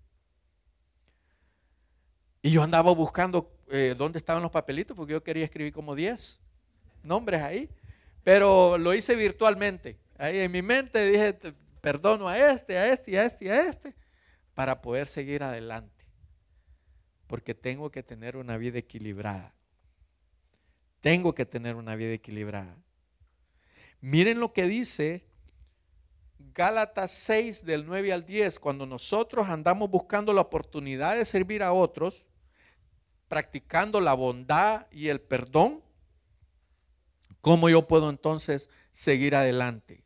[2.42, 6.40] Y yo andaba buscando eh, dónde estaban los papelitos porque yo quería escribir como 10
[7.02, 7.68] nombres ahí.
[8.22, 9.98] Pero lo hice virtualmente.
[10.18, 11.38] Ahí en mi mente dije,
[11.80, 13.94] perdono a este, a este, a este, a este,
[14.54, 16.04] para poder seguir adelante.
[17.26, 19.54] Porque tengo que tener una vida equilibrada.
[21.00, 22.76] Tengo que tener una vida equilibrada.
[24.00, 25.24] Miren lo que dice
[26.52, 31.72] Gálatas 6 del 9 al 10, cuando nosotros andamos buscando la oportunidad de servir a
[31.72, 32.26] otros,
[33.30, 35.84] practicando la bondad y el perdón,
[37.40, 40.02] ¿cómo yo puedo entonces seguir adelante?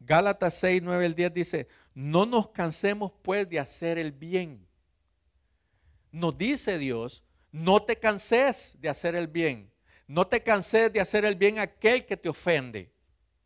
[0.00, 4.66] Gálatas 6, 9 al 10 dice, no nos cansemos pues de hacer el bien.
[6.10, 9.70] Nos dice Dios, no te canses de hacer el bien.
[10.08, 12.90] No te canses de hacer el bien a aquel que te ofende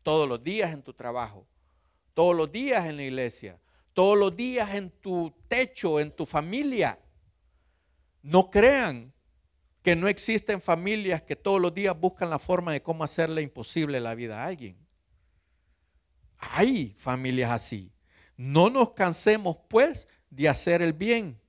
[0.01, 1.45] todos los días en tu trabajo,
[2.15, 3.59] todos los días en la iglesia,
[3.93, 6.97] todos los días en tu techo, en tu familia.
[8.23, 9.13] No crean
[9.83, 13.99] que no existen familias que todos los días buscan la forma de cómo hacerle imposible
[13.99, 14.77] la vida a alguien.
[16.37, 17.91] Hay familias así.
[18.37, 21.39] No nos cansemos pues de hacer el bien,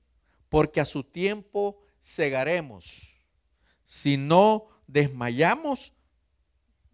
[0.49, 3.15] porque a su tiempo cegaremos.
[3.83, 5.93] Si no desmayamos,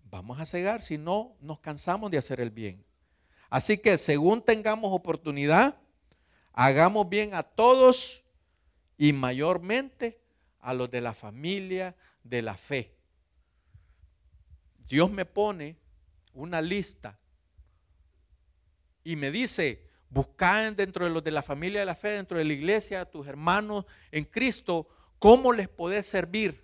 [0.04, 2.86] vamos a cegar, si no nos cansamos de hacer el bien.
[3.50, 5.82] Así que según tengamos oportunidad,
[6.54, 8.21] hagamos bien a todos
[9.02, 10.22] y mayormente
[10.60, 12.96] a los de la familia de la fe.
[14.88, 15.76] Dios me pone
[16.36, 17.18] una lista
[19.04, 22.46] y me dice, busca dentro de los de la familia de la fe, dentro de
[22.46, 24.88] la iglesia, a tus hermanos en Cristo,
[25.18, 26.64] cómo les podés servir.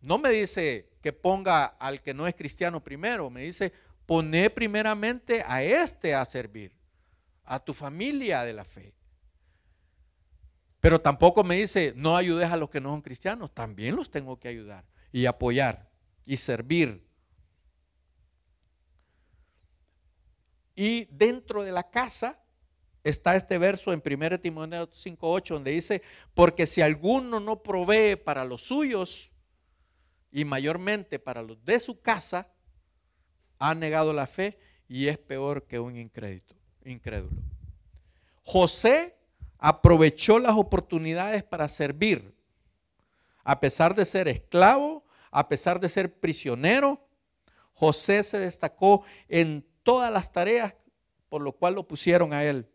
[0.00, 3.70] No me dice que ponga al que no es cristiano primero, me dice,
[4.06, 6.72] poné primeramente a este a servir,
[7.44, 8.97] a tu familia de la fe.
[10.88, 13.52] Pero tampoco me dice, no ayudes a los que no son cristianos.
[13.52, 15.90] También los tengo que ayudar y apoyar
[16.24, 17.06] y servir.
[20.74, 22.42] Y dentro de la casa
[23.04, 26.00] está este verso en 1 Timoteo 5.8 donde dice,
[26.32, 29.30] porque si alguno no provee para los suyos
[30.32, 32.50] y mayormente para los de su casa,
[33.58, 37.42] ha negado la fe y es peor que un incrédulo.
[38.42, 39.17] José
[39.58, 42.34] aprovechó las oportunidades para servir.
[43.44, 47.06] A pesar de ser esclavo, a pesar de ser prisionero,
[47.74, 50.74] José se destacó en todas las tareas
[51.28, 52.68] por lo cual lo pusieron a él.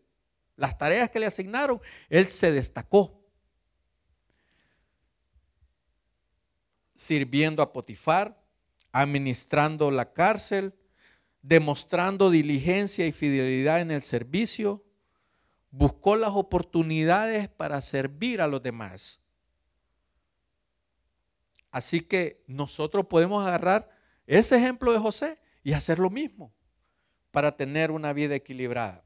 [0.56, 3.20] Las tareas que le asignaron, él se destacó.
[6.94, 8.40] Sirviendo a Potifar,
[8.92, 10.74] administrando la cárcel,
[11.42, 14.83] demostrando diligencia y fidelidad en el servicio,
[15.76, 19.20] buscó las oportunidades para servir a los demás.
[21.72, 23.90] Así que nosotros podemos agarrar
[24.24, 26.54] ese ejemplo de José y hacer lo mismo
[27.32, 29.02] para tener una vida equilibrada.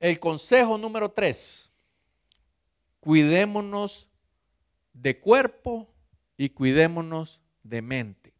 [0.00, 1.70] El consejo número tres,
[3.00, 4.08] cuidémonos
[4.94, 5.92] de cuerpo
[6.38, 8.32] y cuidémonos de mente.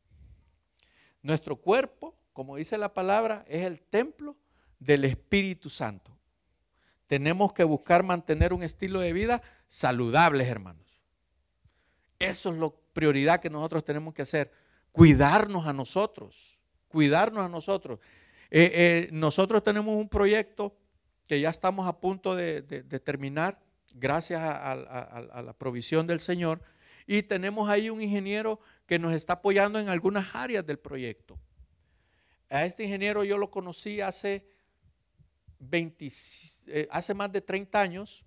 [1.20, 4.34] Nuestro cuerpo, como dice la palabra, es el templo
[4.78, 6.17] del Espíritu Santo
[7.08, 11.02] tenemos que buscar mantener un estilo de vida saludable, hermanos.
[12.18, 14.52] Eso es la prioridad que nosotros tenemos que hacer.
[14.92, 17.98] Cuidarnos a nosotros, cuidarnos a nosotros.
[18.50, 20.76] Eh, eh, nosotros tenemos un proyecto
[21.26, 22.62] que ya estamos a punto de,
[23.02, 23.58] terminar,
[23.94, 26.60] gracias a, la provisión del Señor,
[27.06, 31.38] y tenemos ahí un ingeniero que nos está apoyando en algunas áreas del proyecto.
[32.50, 34.46] A este ingeniero yo lo conocí hace
[35.60, 38.24] eh, hace más de 30 años,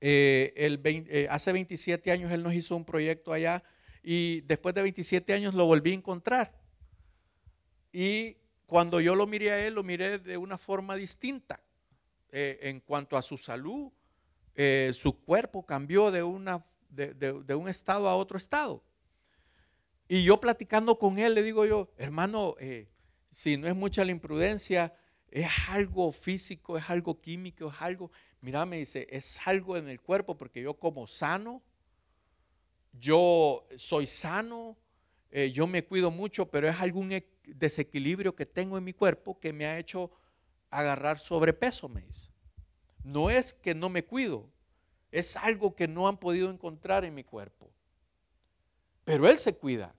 [0.00, 3.62] eh, eh, hace 27 años él nos hizo un proyecto allá
[4.02, 6.52] y después de 27 años lo volví a encontrar.
[7.92, 8.36] Y
[8.66, 11.60] cuando yo lo miré a él, lo miré de una forma distinta.
[12.34, 13.92] En cuanto a su salud,
[14.94, 18.82] su cuerpo cambió de, una, de, un estado a otro estado.
[20.08, 22.56] Y yo platicando con él, le digo yo, hermano,
[23.30, 24.94] si no es mucha la imprudencia,
[25.32, 28.10] es algo físico, es algo químico, es algo,
[28.42, 31.62] mira, me dice, es algo en el cuerpo, porque yo como sano,
[32.92, 34.76] yo soy sano,
[35.52, 39.64] yo me cuido mucho, pero es algún desequilibrio que tengo en mi cuerpo que me
[39.64, 40.10] ha hecho
[40.68, 42.28] agarrar sobrepeso, me dice.
[43.02, 44.50] No es que no me cuido,
[45.10, 47.70] es algo que no han podido encontrar en mi cuerpo.
[49.04, 49.94] Pero Él se cuida.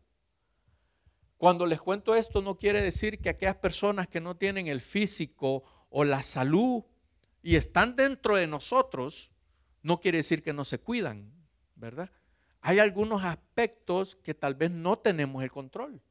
[1.44, 5.66] Cuando les cuento esto no quiere decir que aquellas personas que no tienen el físico
[5.90, 6.86] o la salud
[7.42, 9.30] y están dentro de nosotros,
[9.82, 11.34] no quiere decir que no se cuidan,
[11.76, 12.10] ¿verdad?
[12.62, 16.02] Hay algunos aspectos que tal vez no tenemos el control.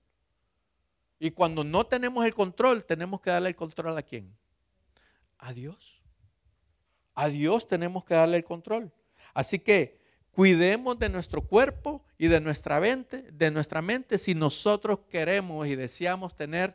[1.18, 4.37] Y cuando no tenemos el control, tenemos que darle el control a quién?
[5.39, 6.03] A Dios.
[7.14, 8.93] A Dios tenemos que darle el control.
[9.33, 9.99] Así que
[10.33, 15.76] cuidemos de nuestro cuerpo y de nuestra mente, de nuestra mente si nosotros queremos y
[15.76, 16.74] deseamos tener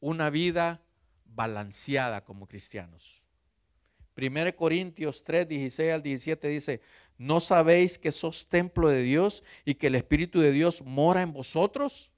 [0.00, 0.82] una vida
[1.24, 3.22] balanceada como cristianos.
[4.16, 6.80] 1 Corintios 3, 16 al 17 dice,
[7.18, 11.34] ¿no sabéis que sos templo de Dios y que el Espíritu de Dios mora en
[11.34, 12.10] vosotros?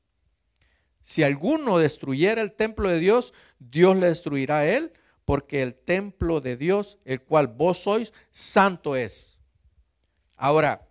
[1.00, 4.92] Si alguno destruyera el templo de Dios, Dios le destruirá a él,
[5.24, 9.37] porque el templo de Dios, el cual vos sois, santo es.
[10.38, 10.88] Ahora,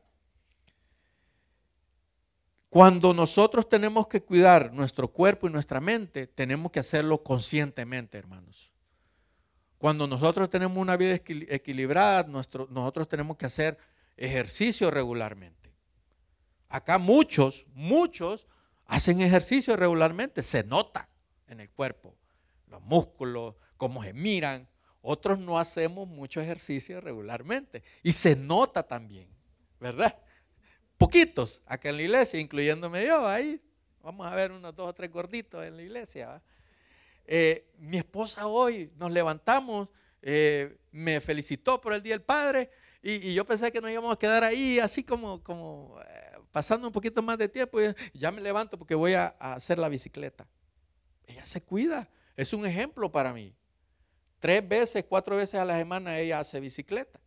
[2.69, 8.71] cuando nosotros tenemos que cuidar nuestro cuerpo y nuestra mente, tenemos que hacerlo conscientemente, hermanos.
[9.77, 13.77] Cuando nosotros tenemos una vida equilibrada, nosotros tenemos que hacer
[14.17, 15.73] ejercicio regularmente.
[16.67, 18.47] Acá muchos, muchos
[18.85, 21.07] hacen ejercicio regularmente, se nota
[21.47, 22.15] en el cuerpo,
[22.67, 24.67] los músculos, cómo se miran.
[25.01, 29.29] Otros no hacemos mucho ejercicio regularmente y se nota también,
[29.79, 30.17] ¿verdad?
[30.97, 33.61] Poquitos acá en la iglesia, incluyéndome yo ahí.
[34.01, 36.41] Vamos a ver unos dos o tres gorditos en la iglesia.
[37.25, 39.89] Eh, mi esposa hoy nos levantamos,
[40.21, 42.69] eh, me felicitó por el Día del Padre
[43.01, 46.93] y, yo pensé que nos íbamos a quedar ahí así como, como eh, pasando un
[46.93, 47.79] poquito más de tiempo,
[48.13, 50.47] ya me levanto porque voy a, hacer la bicicleta.
[51.27, 53.53] Ella se cuida, es un ejemplo para mí.
[54.39, 57.19] Tres veces, cuatro veces a la semana ella hace bicicleta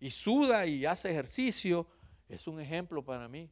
[0.00, 1.86] y suda y hace ejercicio.
[2.28, 3.50] Es un ejemplo para mí.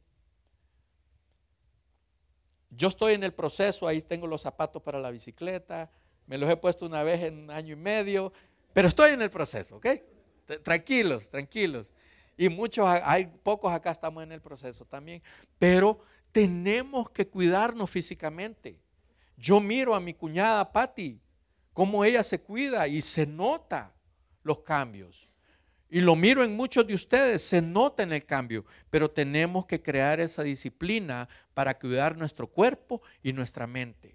[2.69, 5.89] Yo estoy en el proceso, ahí tengo los zapatos para la bicicleta,
[6.27, 8.33] me los he puesto una vez en un año y medio,
[8.73, 9.87] pero estoy en el proceso, ¿ok?
[10.63, 11.93] Tranquilos, tranquilos.
[12.37, 15.23] Y muchos, hay pocos acá estamos en el proceso también.
[15.57, 15.99] Pero
[16.31, 18.79] tenemos que cuidarnos físicamente.
[19.37, 21.21] Yo miro a mi cuñada Patti,
[21.73, 23.93] cómo ella se cuida y se nota
[24.43, 25.29] los cambios.
[25.95, 29.81] Y lo miro en muchos de ustedes, se nota en el cambio, pero tenemos que
[29.81, 34.13] crear esa disciplina para cuidar nuestro cuerpo y nuestra mente.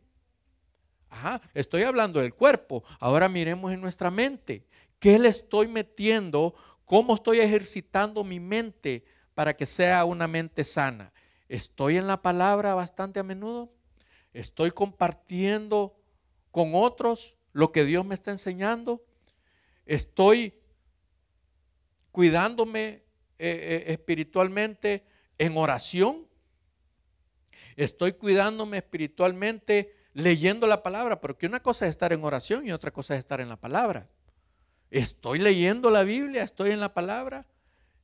[1.08, 4.66] Ajá, estoy hablando del cuerpo, ahora miremos en nuestra mente.
[4.98, 6.54] ¿Qué le estoy metiendo
[6.84, 11.14] ¿Cómo estoy ejercitando mi mente para que sea una mente sana?
[11.48, 13.72] ¿Estoy en la palabra bastante a menudo?
[14.34, 15.96] ¿Estoy compartiendo
[16.50, 19.02] con otros lo que Dios me está enseñando?
[19.86, 20.59] ¿Estoy
[22.10, 23.02] cuidándome eh,
[23.38, 25.04] eh, espiritualmente
[25.38, 26.26] en oración?
[27.76, 31.20] ¿Estoy cuidándome espiritualmente leyendo la palabra?
[31.20, 34.06] Porque una cosa es estar en oración y otra cosa es estar en la palabra.
[34.90, 37.46] Estoy leyendo la Biblia, estoy en la palabra,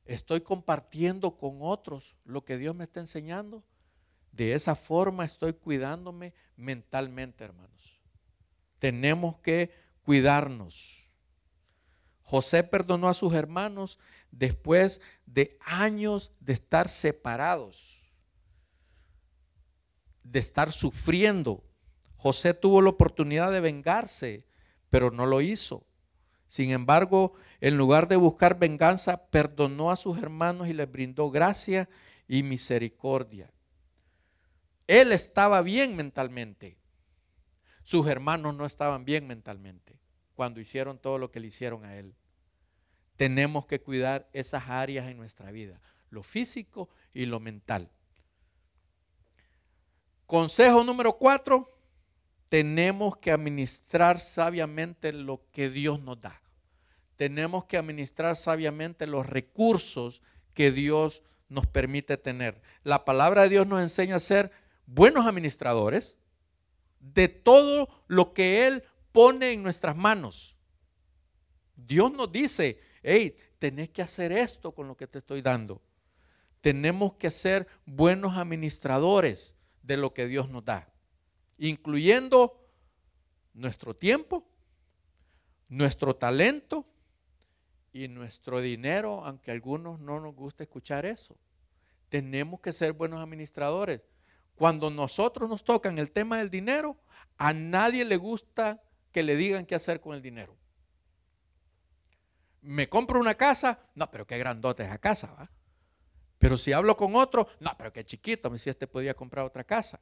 [0.05, 3.63] estoy compartiendo con otros lo que Dios me está enseñando.
[4.31, 7.99] De esa forma estoy cuidándome mentalmente, hermanos.
[8.79, 9.71] Tenemos que
[10.03, 10.96] cuidarnos.
[12.27, 13.99] José perdonó a sus hermanos
[14.31, 18.01] después de años de estar separados,
[20.25, 21.63] de estar sufriendo.
[22.17, 24.45] José tuvo la oportunidad de vengarse,
[24.89, 25.87] pero no lo hizo.
[26.49, 31.87] Sin embargo, en lugar de buscar venganza, perdonó a sus hermanos y les brindó gracia
[32.27, 33.53] y misericordia.
[34.85, 36.77] Él estaba bien mentalmente.
[37.83, 39.97] Sus hermanos no estaban bien mentalmente
[40.37, 42.13] cuando hicieron todo lo que le hicieron a él.
[43.15, 45.81] Tenemos que cuidar esas áreas en nuestra vida,
[46.11, 47.89] lo físico y lo mental.
[50.27, 51.75] Consejo número cuatro,
[52.49, 56.39] tenemos que administrar sabiamente lo que Dios nos da.
[57.15, 60.21] Tenemos que administrar sabiamente los recursos
[60.53, 62.61] que Dios nos permite tener.
[62.83, 64.51] La palabra de Dios nos enseña a ser
[64.85, 66.15] buenos administradores
[66.99, 70.55] de todo lo que Él pone en nuestras manos.
[71.75, 75.81] Dios nos dice, hey, tenés que hacer esto con lo que te estoy dando.
[76.61, 79.53] Tenemos que ser buenos administradores
[79.83, 80.91] de lo que Dios nos da,
[81.57, 82.67] incluyendo
[83.53, 84.45] nuestro tiempo,
[85.69, 86.85] nuestro talento
[87.93, 91.37] y nuestro dinero, aunque a algunos no nos gusta escuchar eso.
[92.09, 94.01] Tenemos que ser buenos administradores.
[94.55, 96.97] Cuando nosotros nos tocan el tema del dinero,
[97.37, 98.81] a nadie le gusta
[99.17, 100.55] que le digan qué hacer con el dinero.
[102.61, 105.49] Me compro una casa, no, pero qué grandota es esa casa, ¿va?
[106.37, 109.63] Pero si hablo con otro, no, pero qué chiquito, me si este podía comprar otra
[109.63, 109.99] casa.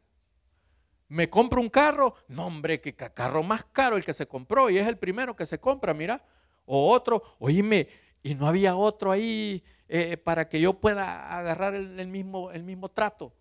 [1.08, 4.80] Me compro un carro, no hombre, qué carro más caro el que se compró y
[4.80, 6.22] es el primero que se compra, mira.
[6.66, 7.88] O otro, oíme,
[8.22, 12.90] y no había otro ahí eh, para que yo pueda agarrar el, mismo, el mismo
[12.90, 13.28] trato.
[13.28, 13.34] O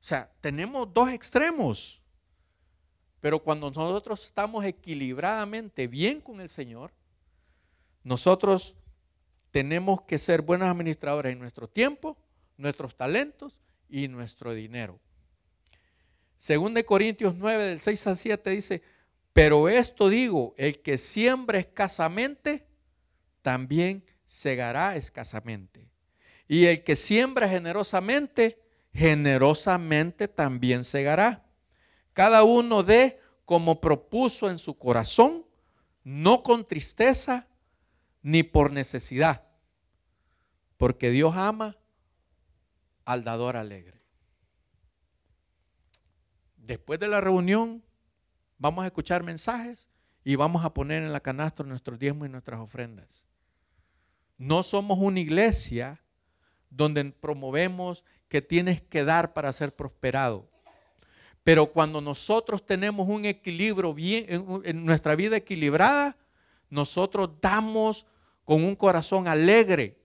[0.00, 1.99] sea, tenemos dos extremos.
[3.20, 6.92] Pero cuando nosotros estamos equilibradamente bien con el Señor,
[8.02, 8.76] nosotros
[9.50, 12.16] tenemos que ser buenos administradores en nuestro tiempo,
[12.56, 13.58] nuestros talentos
[13.88, 14.98] y nuestro dinero.
[16.36, 18.82] Según de Corintios 9, del 6 al 7 dice,
[19.32, 22.66] pero esto digo, el que siembra escasamente,
[23.42, 25.90] también segará escasamente.
[26.48, 28.60] Y el que siembra generosamente,
[28.92, 31.44] generosamente también segará.
[32.20, 35.46] Cada uno dé como propuso en su corazón,
[36.04, 37.48] no con tristeza
[38.20, 39.48] ni por necesidad,
[40.76, 41.78] porque Dios ama
[43.06, 44.02] al dador alegre.
[46.58, 47.82] Después de la reunión
[48.58, 49.88] vamos a escuchar mensajes
[50.22, 53.24] y vamos a poner en la canastra nuestros diezmos y nuestras ofrendas.
[54.36, 56.04] No somos una iglesia
[56.68, 60.49] donde promovemos que tienes que dar para ser prosperado.
[61.42, 64.26] Pero cuando nosotros tenemos un equilibrio bien,
[64.64, 66.16] en nuestra vida equilibrada,
[66.68, 68.06] nosotros damos
[68.44, 69.98] con un corazón alegre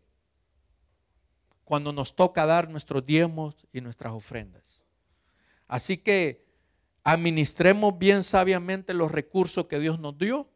[1.63, 4.83] cuando nos toca dar nuestros diezmos y nuestras ofrendas.
[5.67, 6.45] Así que
[7.03, 10.49] administremos bien sabiamente los recursos que Dios nos dio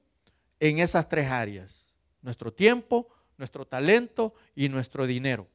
[0.59, 1.93] en esas tres áreas.
[2.21, 3.07] Nuestro tiempo,
[3.37, 5.47] nuestro talento y nuestro dinero.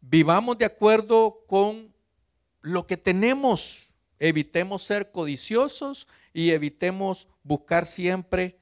[0.00, 1.93] Vivamos de acuerdo con
[2.64, 3.88] lo que tenemos.
[4.18, 8.58] Evitemos ser codiciosos y evitemos buscar siempre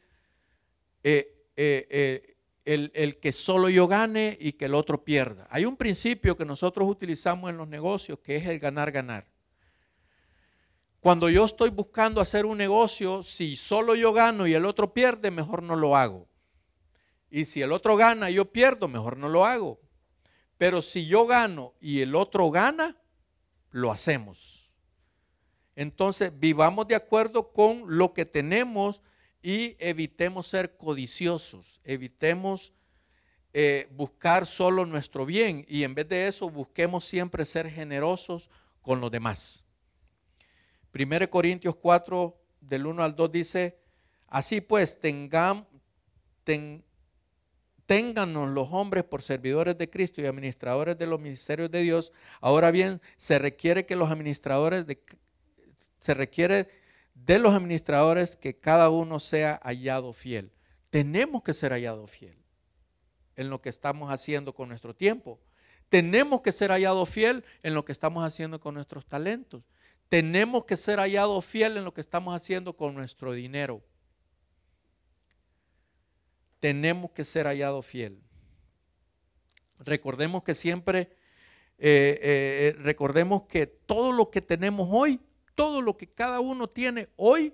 [1.04, 5.46] eh, eh, eh, el, el, que solo yo gane y que el otro pierda.
[5.50, 9.26] Hay un principio que nosotros utilizamos en los negocios que es el ganar-ganar.
[11.00, 15.30] Cuando yo estoy buscando hacer un negocio, si solo yo gano y el otro pierde,
[15.30, 16.28] mejor no lo hago.
[17.30, 19.80] Y si el otro gana y yo pierdo, mejor no lo hago.
[20.58, 22.96] Pero si yo gano y el otro gana,
[23.72, 24.70] lo hacemos.
[25.74, 29.02] Entonces, vivamos de acuerdo con lo que tenemos
[29.42, 32.72] y evitemos ser codiciosos, evitemos
[33.54, 38.48] eh, buscar solo nuestro bien y en vez de eso busquemos siempre ser generosos
[38.80, 39.64] con los demás.
[40.94, 43.78] 1 Corintios 4, del 1 al 2 dice,
[44.28, 45.66] así pues, tengan,
[47.86, 52.12] ténganos los hombres por servidores de Cristo y administradores de los ministerios de Dios.
[52.40, 55.02] Ahora bien, se requiere que los administradores de,
[55.98, 56.68] se requiere
[57.14, 60.52] de los administradores que cada uno sea hallado fiel.
[60.90, 62.36] Tenemos que ser hallado fiel
[63.36, 65.40] en lo que estamos haciendo con nuestro tiempo.
[65.88, 69.62] Tenemos que ser hallado fiel en lo que estamos haciendo con nuestros talentos
[70.12, 73.82] tenemos que ser hallados fiel en lo que estamos haciendo con nuestro dinero.
[76.62, 78.22] Tenemos que ser hallados fiel.
[79.80, 81.10] Recordemos que siempre,
[81.76, 85.18] eh, eh, recordemos que todo lo que tenemos hoy,
[85.56, 87.52] todo lo que cada uno tiene hoy,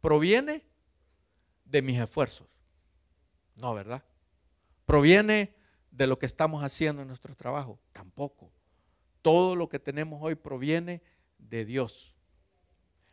[0.00, 0.64] proviene
[1.64, 2.46] de mis esfuerzos.
[3.56, 4.04] No, ¿verdad?
[4.86, 5.52] Proviene
[5.90, 7.80] de lo que estamos haciendo en nuestro trabajo.
[7.90, 8.52] Tampoco.
[9.20, 11.02] Todo lo que tenemos hoy proviene
[11.38, 12.14] de Dios.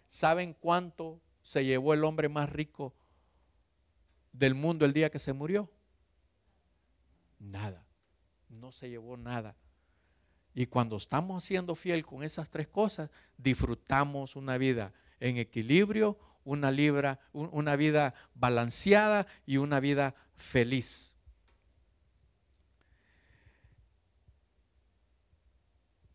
[0.06, 2.94] ¿Saben cuánto se llevó el hombre más rico
[4.38, 5.72] del mundo el día que se murió?
[7.40, 7.86] Nada.
[8.50, 9.56] No se llevó nada.
[10.54, 16.72] Y cuando estamos siendo fiel con esas tres cosas, disfrutamos una vida en equilibrio, una,
[16.72, 21.14] libra, una vida balanceada y una vida feliz.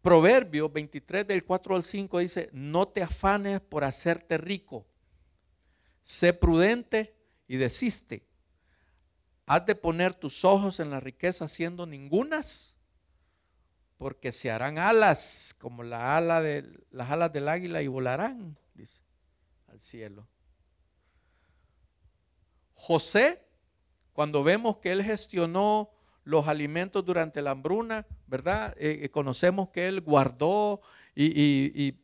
[0.00, 4.86] Proverbio 23 del 4 al 5 dice, no te afanes por hacerte rico,
[6.02, 7.19] sé prudente
[7.50, 8.24] y desiste.
[9.44, 12.76] has de poner tus ojos en la riqueza siendo ningunas,
[13.98, 19.02] porque se harán alas como las alas del águila y volarán, dice,
[19.66, 20.28] al cielo.
[22.74, 23.44] José,
[24.12, 25.90] cuando vemos que él gestionó
[26.22, 28.76] los alimentos durante la hambruna, ¿verdad?
[28.78, 30.82] Eh, eh, conocemos que él guardó
[31.16, 31.98] y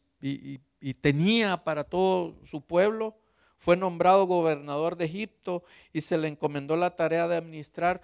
[1.01, 3.17] tenía para todo su pueblo.
[3.59, 8.01] Fue nombrado gobernador de Egipto y se le encomendó la tarea de administrar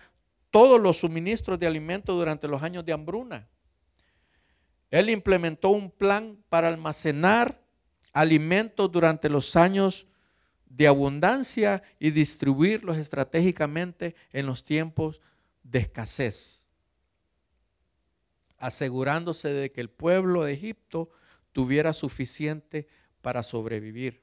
[0.50, 3.48] todos los suministros de alimentos durante los años de hambruna.
[4.90, 7.62] Él implementó un plan para almacenar
[8.12, 10.07] alimentos durante los años
[10.66, 15.20] de abundancia y distribuirlos estratégicamente en los tiempos
[15.62, 16.64] de escasez,
[18.59, 21.11] asegurándose de que el pueblo de Egipto
[21.53, 22.88] tuviera suficiente
[23.20, 24.21] para sobrevivir.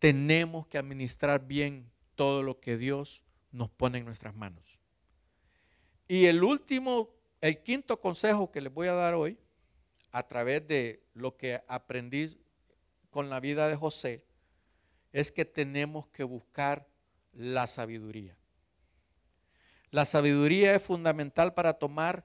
[0.00, 3.22] Tenemos que administrar bien todo lo que Dios
[3.52, 4.78] nos pone en nuestras manos.
[6.08, 9.38] Y el último, el quinto consejo que les voy a dar hoy,
[10.10, 12.36] a través de lo que aprendí
[13.10, 14.24] con la vida de José,
[15.12, 16.88] es que tenemos que buscar
[17.32, 18.36] la sabiduría.
[19.90, 22.24] La sabiduría es fundamental para tomar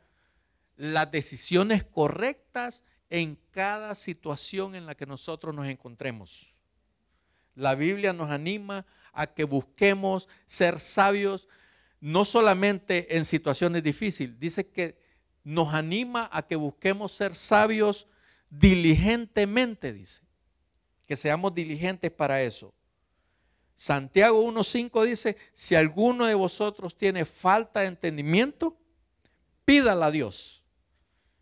[0.78, 6.55] las decisiones correctas en cada situación en la que nosotros nos encontremos.
[7.56, 11.48] La Biblia nos anima a que busquemos ser sabios
[12.02, 15.02] no solamente en situaciones difíciles, dice que
[15.44, 18.08] nos anima a que busquemos ser sabios
[18.50, 20.22] diligentemente, dice
[21.08, 22.74] que seamos diligentes para eso.
[23.76, 28.78] Santiago 1.5 dice, si alguno de vosotros tiene falta de entendimiento,
[29.66, 30.64] pídala a Dios,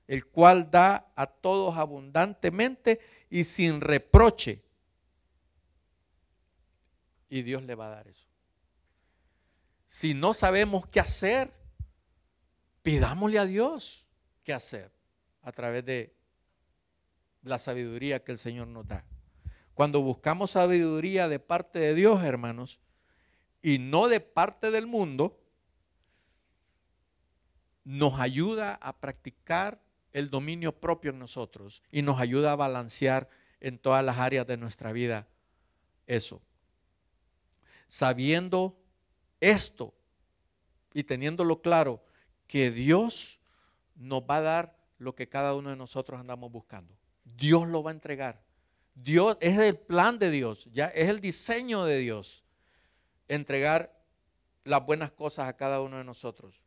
[0.07, 2.99] el cual da a todos abundantemente
[3.29, 4.62] y sin reproche.
[7.33, 8.27] Y Dios le va a dar eso.
[9.87, 11.51] Si no sabemos qué hacer,
[12.83, 14.05] pidámosle a Dios
[14.43, 14.91] qué hacer
[15.41, 16.15] a través de
[17.41, 19.03] la sabiduría que el Señor nos da.
[19.73, 22.79] Cuando buscamos sabiduría de parte de Dios, hermanos,
[23.63, 25.43] y no de parte del mundo,
[27.83, 29.81] nos ayuda a practicar
[30.11, 33.27] el dominio propio en nosotros y nos ayuda a balancear
[33.59, 35.27] en todas las áreas de nuestra vida
[36.05, 36.39] eso.
[37.93, 38.75] Sabiendo
[39.39, 39.93] esto
[40.95, 42.03] y teniéndolo claro,
[42.47, 43.39] que Dios
[43.93, 46.97] nos va a dar lo que cada uno de nosotros andamos buscando.
[47.23, 48.41] Dios lo va a entregar.
[48.95, 52.43] Dios es el plan de Dios, ya es el diseño de Dios
[53.27, 53.95] entregar
[54.63, 56.63] las buenas cosas a cada uno de nosotros.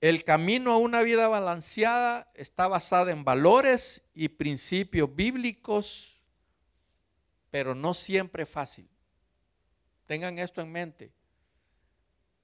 [0.00, 6.18] El camino a una vida balanceada está basada en valores y principios bíblicos,
[7.50, 8.88] pero no siempre fácil.
[10.10, 11.12] Tengan esto en mente.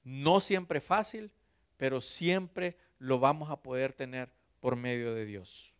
[0.04, 1.32] No siempre fácil,
[1.76, 5.74] pero siempre lo vamos a poder tener por medio de Dios.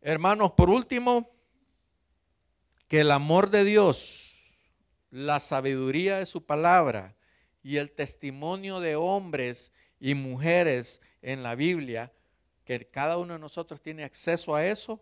[0.00, 1.30] Hermanos, por último,
[2.88, 4.34] que el amor de Dios,
[5.12, 7.14] la sabiduría de su palabra
[7.62, 9.70] y el testimonio de hombres
[10.00, 12.12] y mujeres en la Biblia,
[12.64, 15.00] que cada uno de nosotros tiene acceso a eso,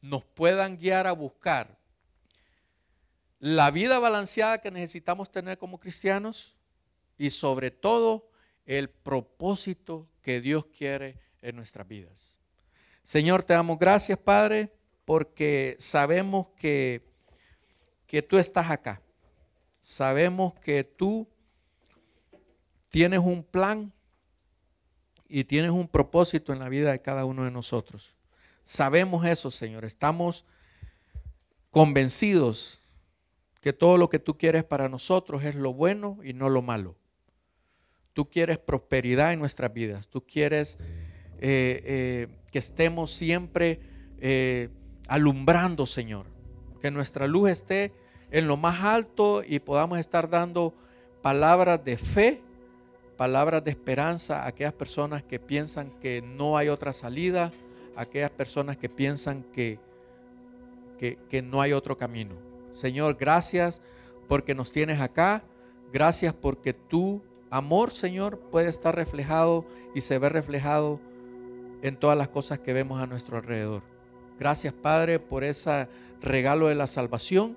[0.00, 1.83] nos puedan guiar a buscar
[3.44, 6.56] la vida balanceada que necesitamos tener como cristianos
[7.18, 8.30] y sobre todo
[8.64, 12.38] el propósito que Dios quiere en nuestras vidas.
[13.02, 14.72] Señor, te damos gracias, Padre
[15.04, 17.06] porque sabemos que,
[18.06, 19.02] que tú estás acá.
[19.82, 21.28] Sabemos que tú
[22.88, 23.92] tienes un plan
[25.28, 28.16] y tienes un propósito en la vida de cada uno de nosotros.
[28.64, 29.84] Sabemos eso, Señor.
[29.84, 30.46] Estamos
[31.70, 32.80] convencidos
[33.64, 36.96] que todo lo que tú quieres para nosotros es lo bueno y no lo malo.
[38.12, 40.06] Tú quieres prosperidad en nuestras vidas.
[40.06, 40.76] Tú quieres
[41.40, 43.80] eh, eh, que estemos siempre
[44.20, 44.68] eh,
[45.08, 46.26] alumbrando, Señor.
[46.82, 47.94] Que nuestra luz esté
[48.30, 50.74] en lo más alto y podamos estar dando
[51.22, 52.42] palabras de fe,
[53.16, 57.50] palabras de esperanza a aquellas personas que piensan que no hay otra salida,
[57.96, 59.78] a aquellas personas que piensan que,
[60.98, 62.43] que, que no hay otro camino.
[62.74, 63.80] Señor, gracias
[64.28, 65.44] porque nos tienes acá.
[65.92, 69.64] Gracias porque tu amor, Señor, puede estar reflejado
[69.94, 71.00] y se ve reflejado
[71.82, 73.82] en todas las cosas que vemos a nuestro alrededor.
[74.38, 75.88] Gracias, Padre, por ese
[76.20, 77.56] regalo de la salvación.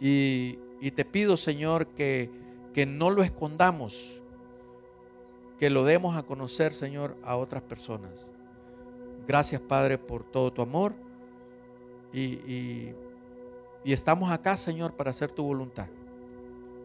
[0.00, 0.58] Y,
[0.94, 2.30] te pido, Señor, que,
[2.74, 4.20] que no lo escondamos,
[5.58, 8.28] que lo demos a conocer, Señor, a otras personas.
[9.26, 10.94] Gracias, Padre, por todo tu amor.
[12.12, 12.92] Y,
[13.84, 15.88] y, estamos acá, Señor, para hacer tu voluntad.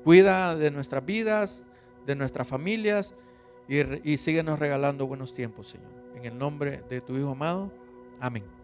[0.03, 1.65] Cuida de nuestras vidas,
[2.05, 3.15] de nuestras familias
[3.67, 5.91] y, síguenos regalando buenos tiempos, Señor.
[6.15, 7.71] En el nombre de tu Hijo amado.
[8.19, 8.62] Amén.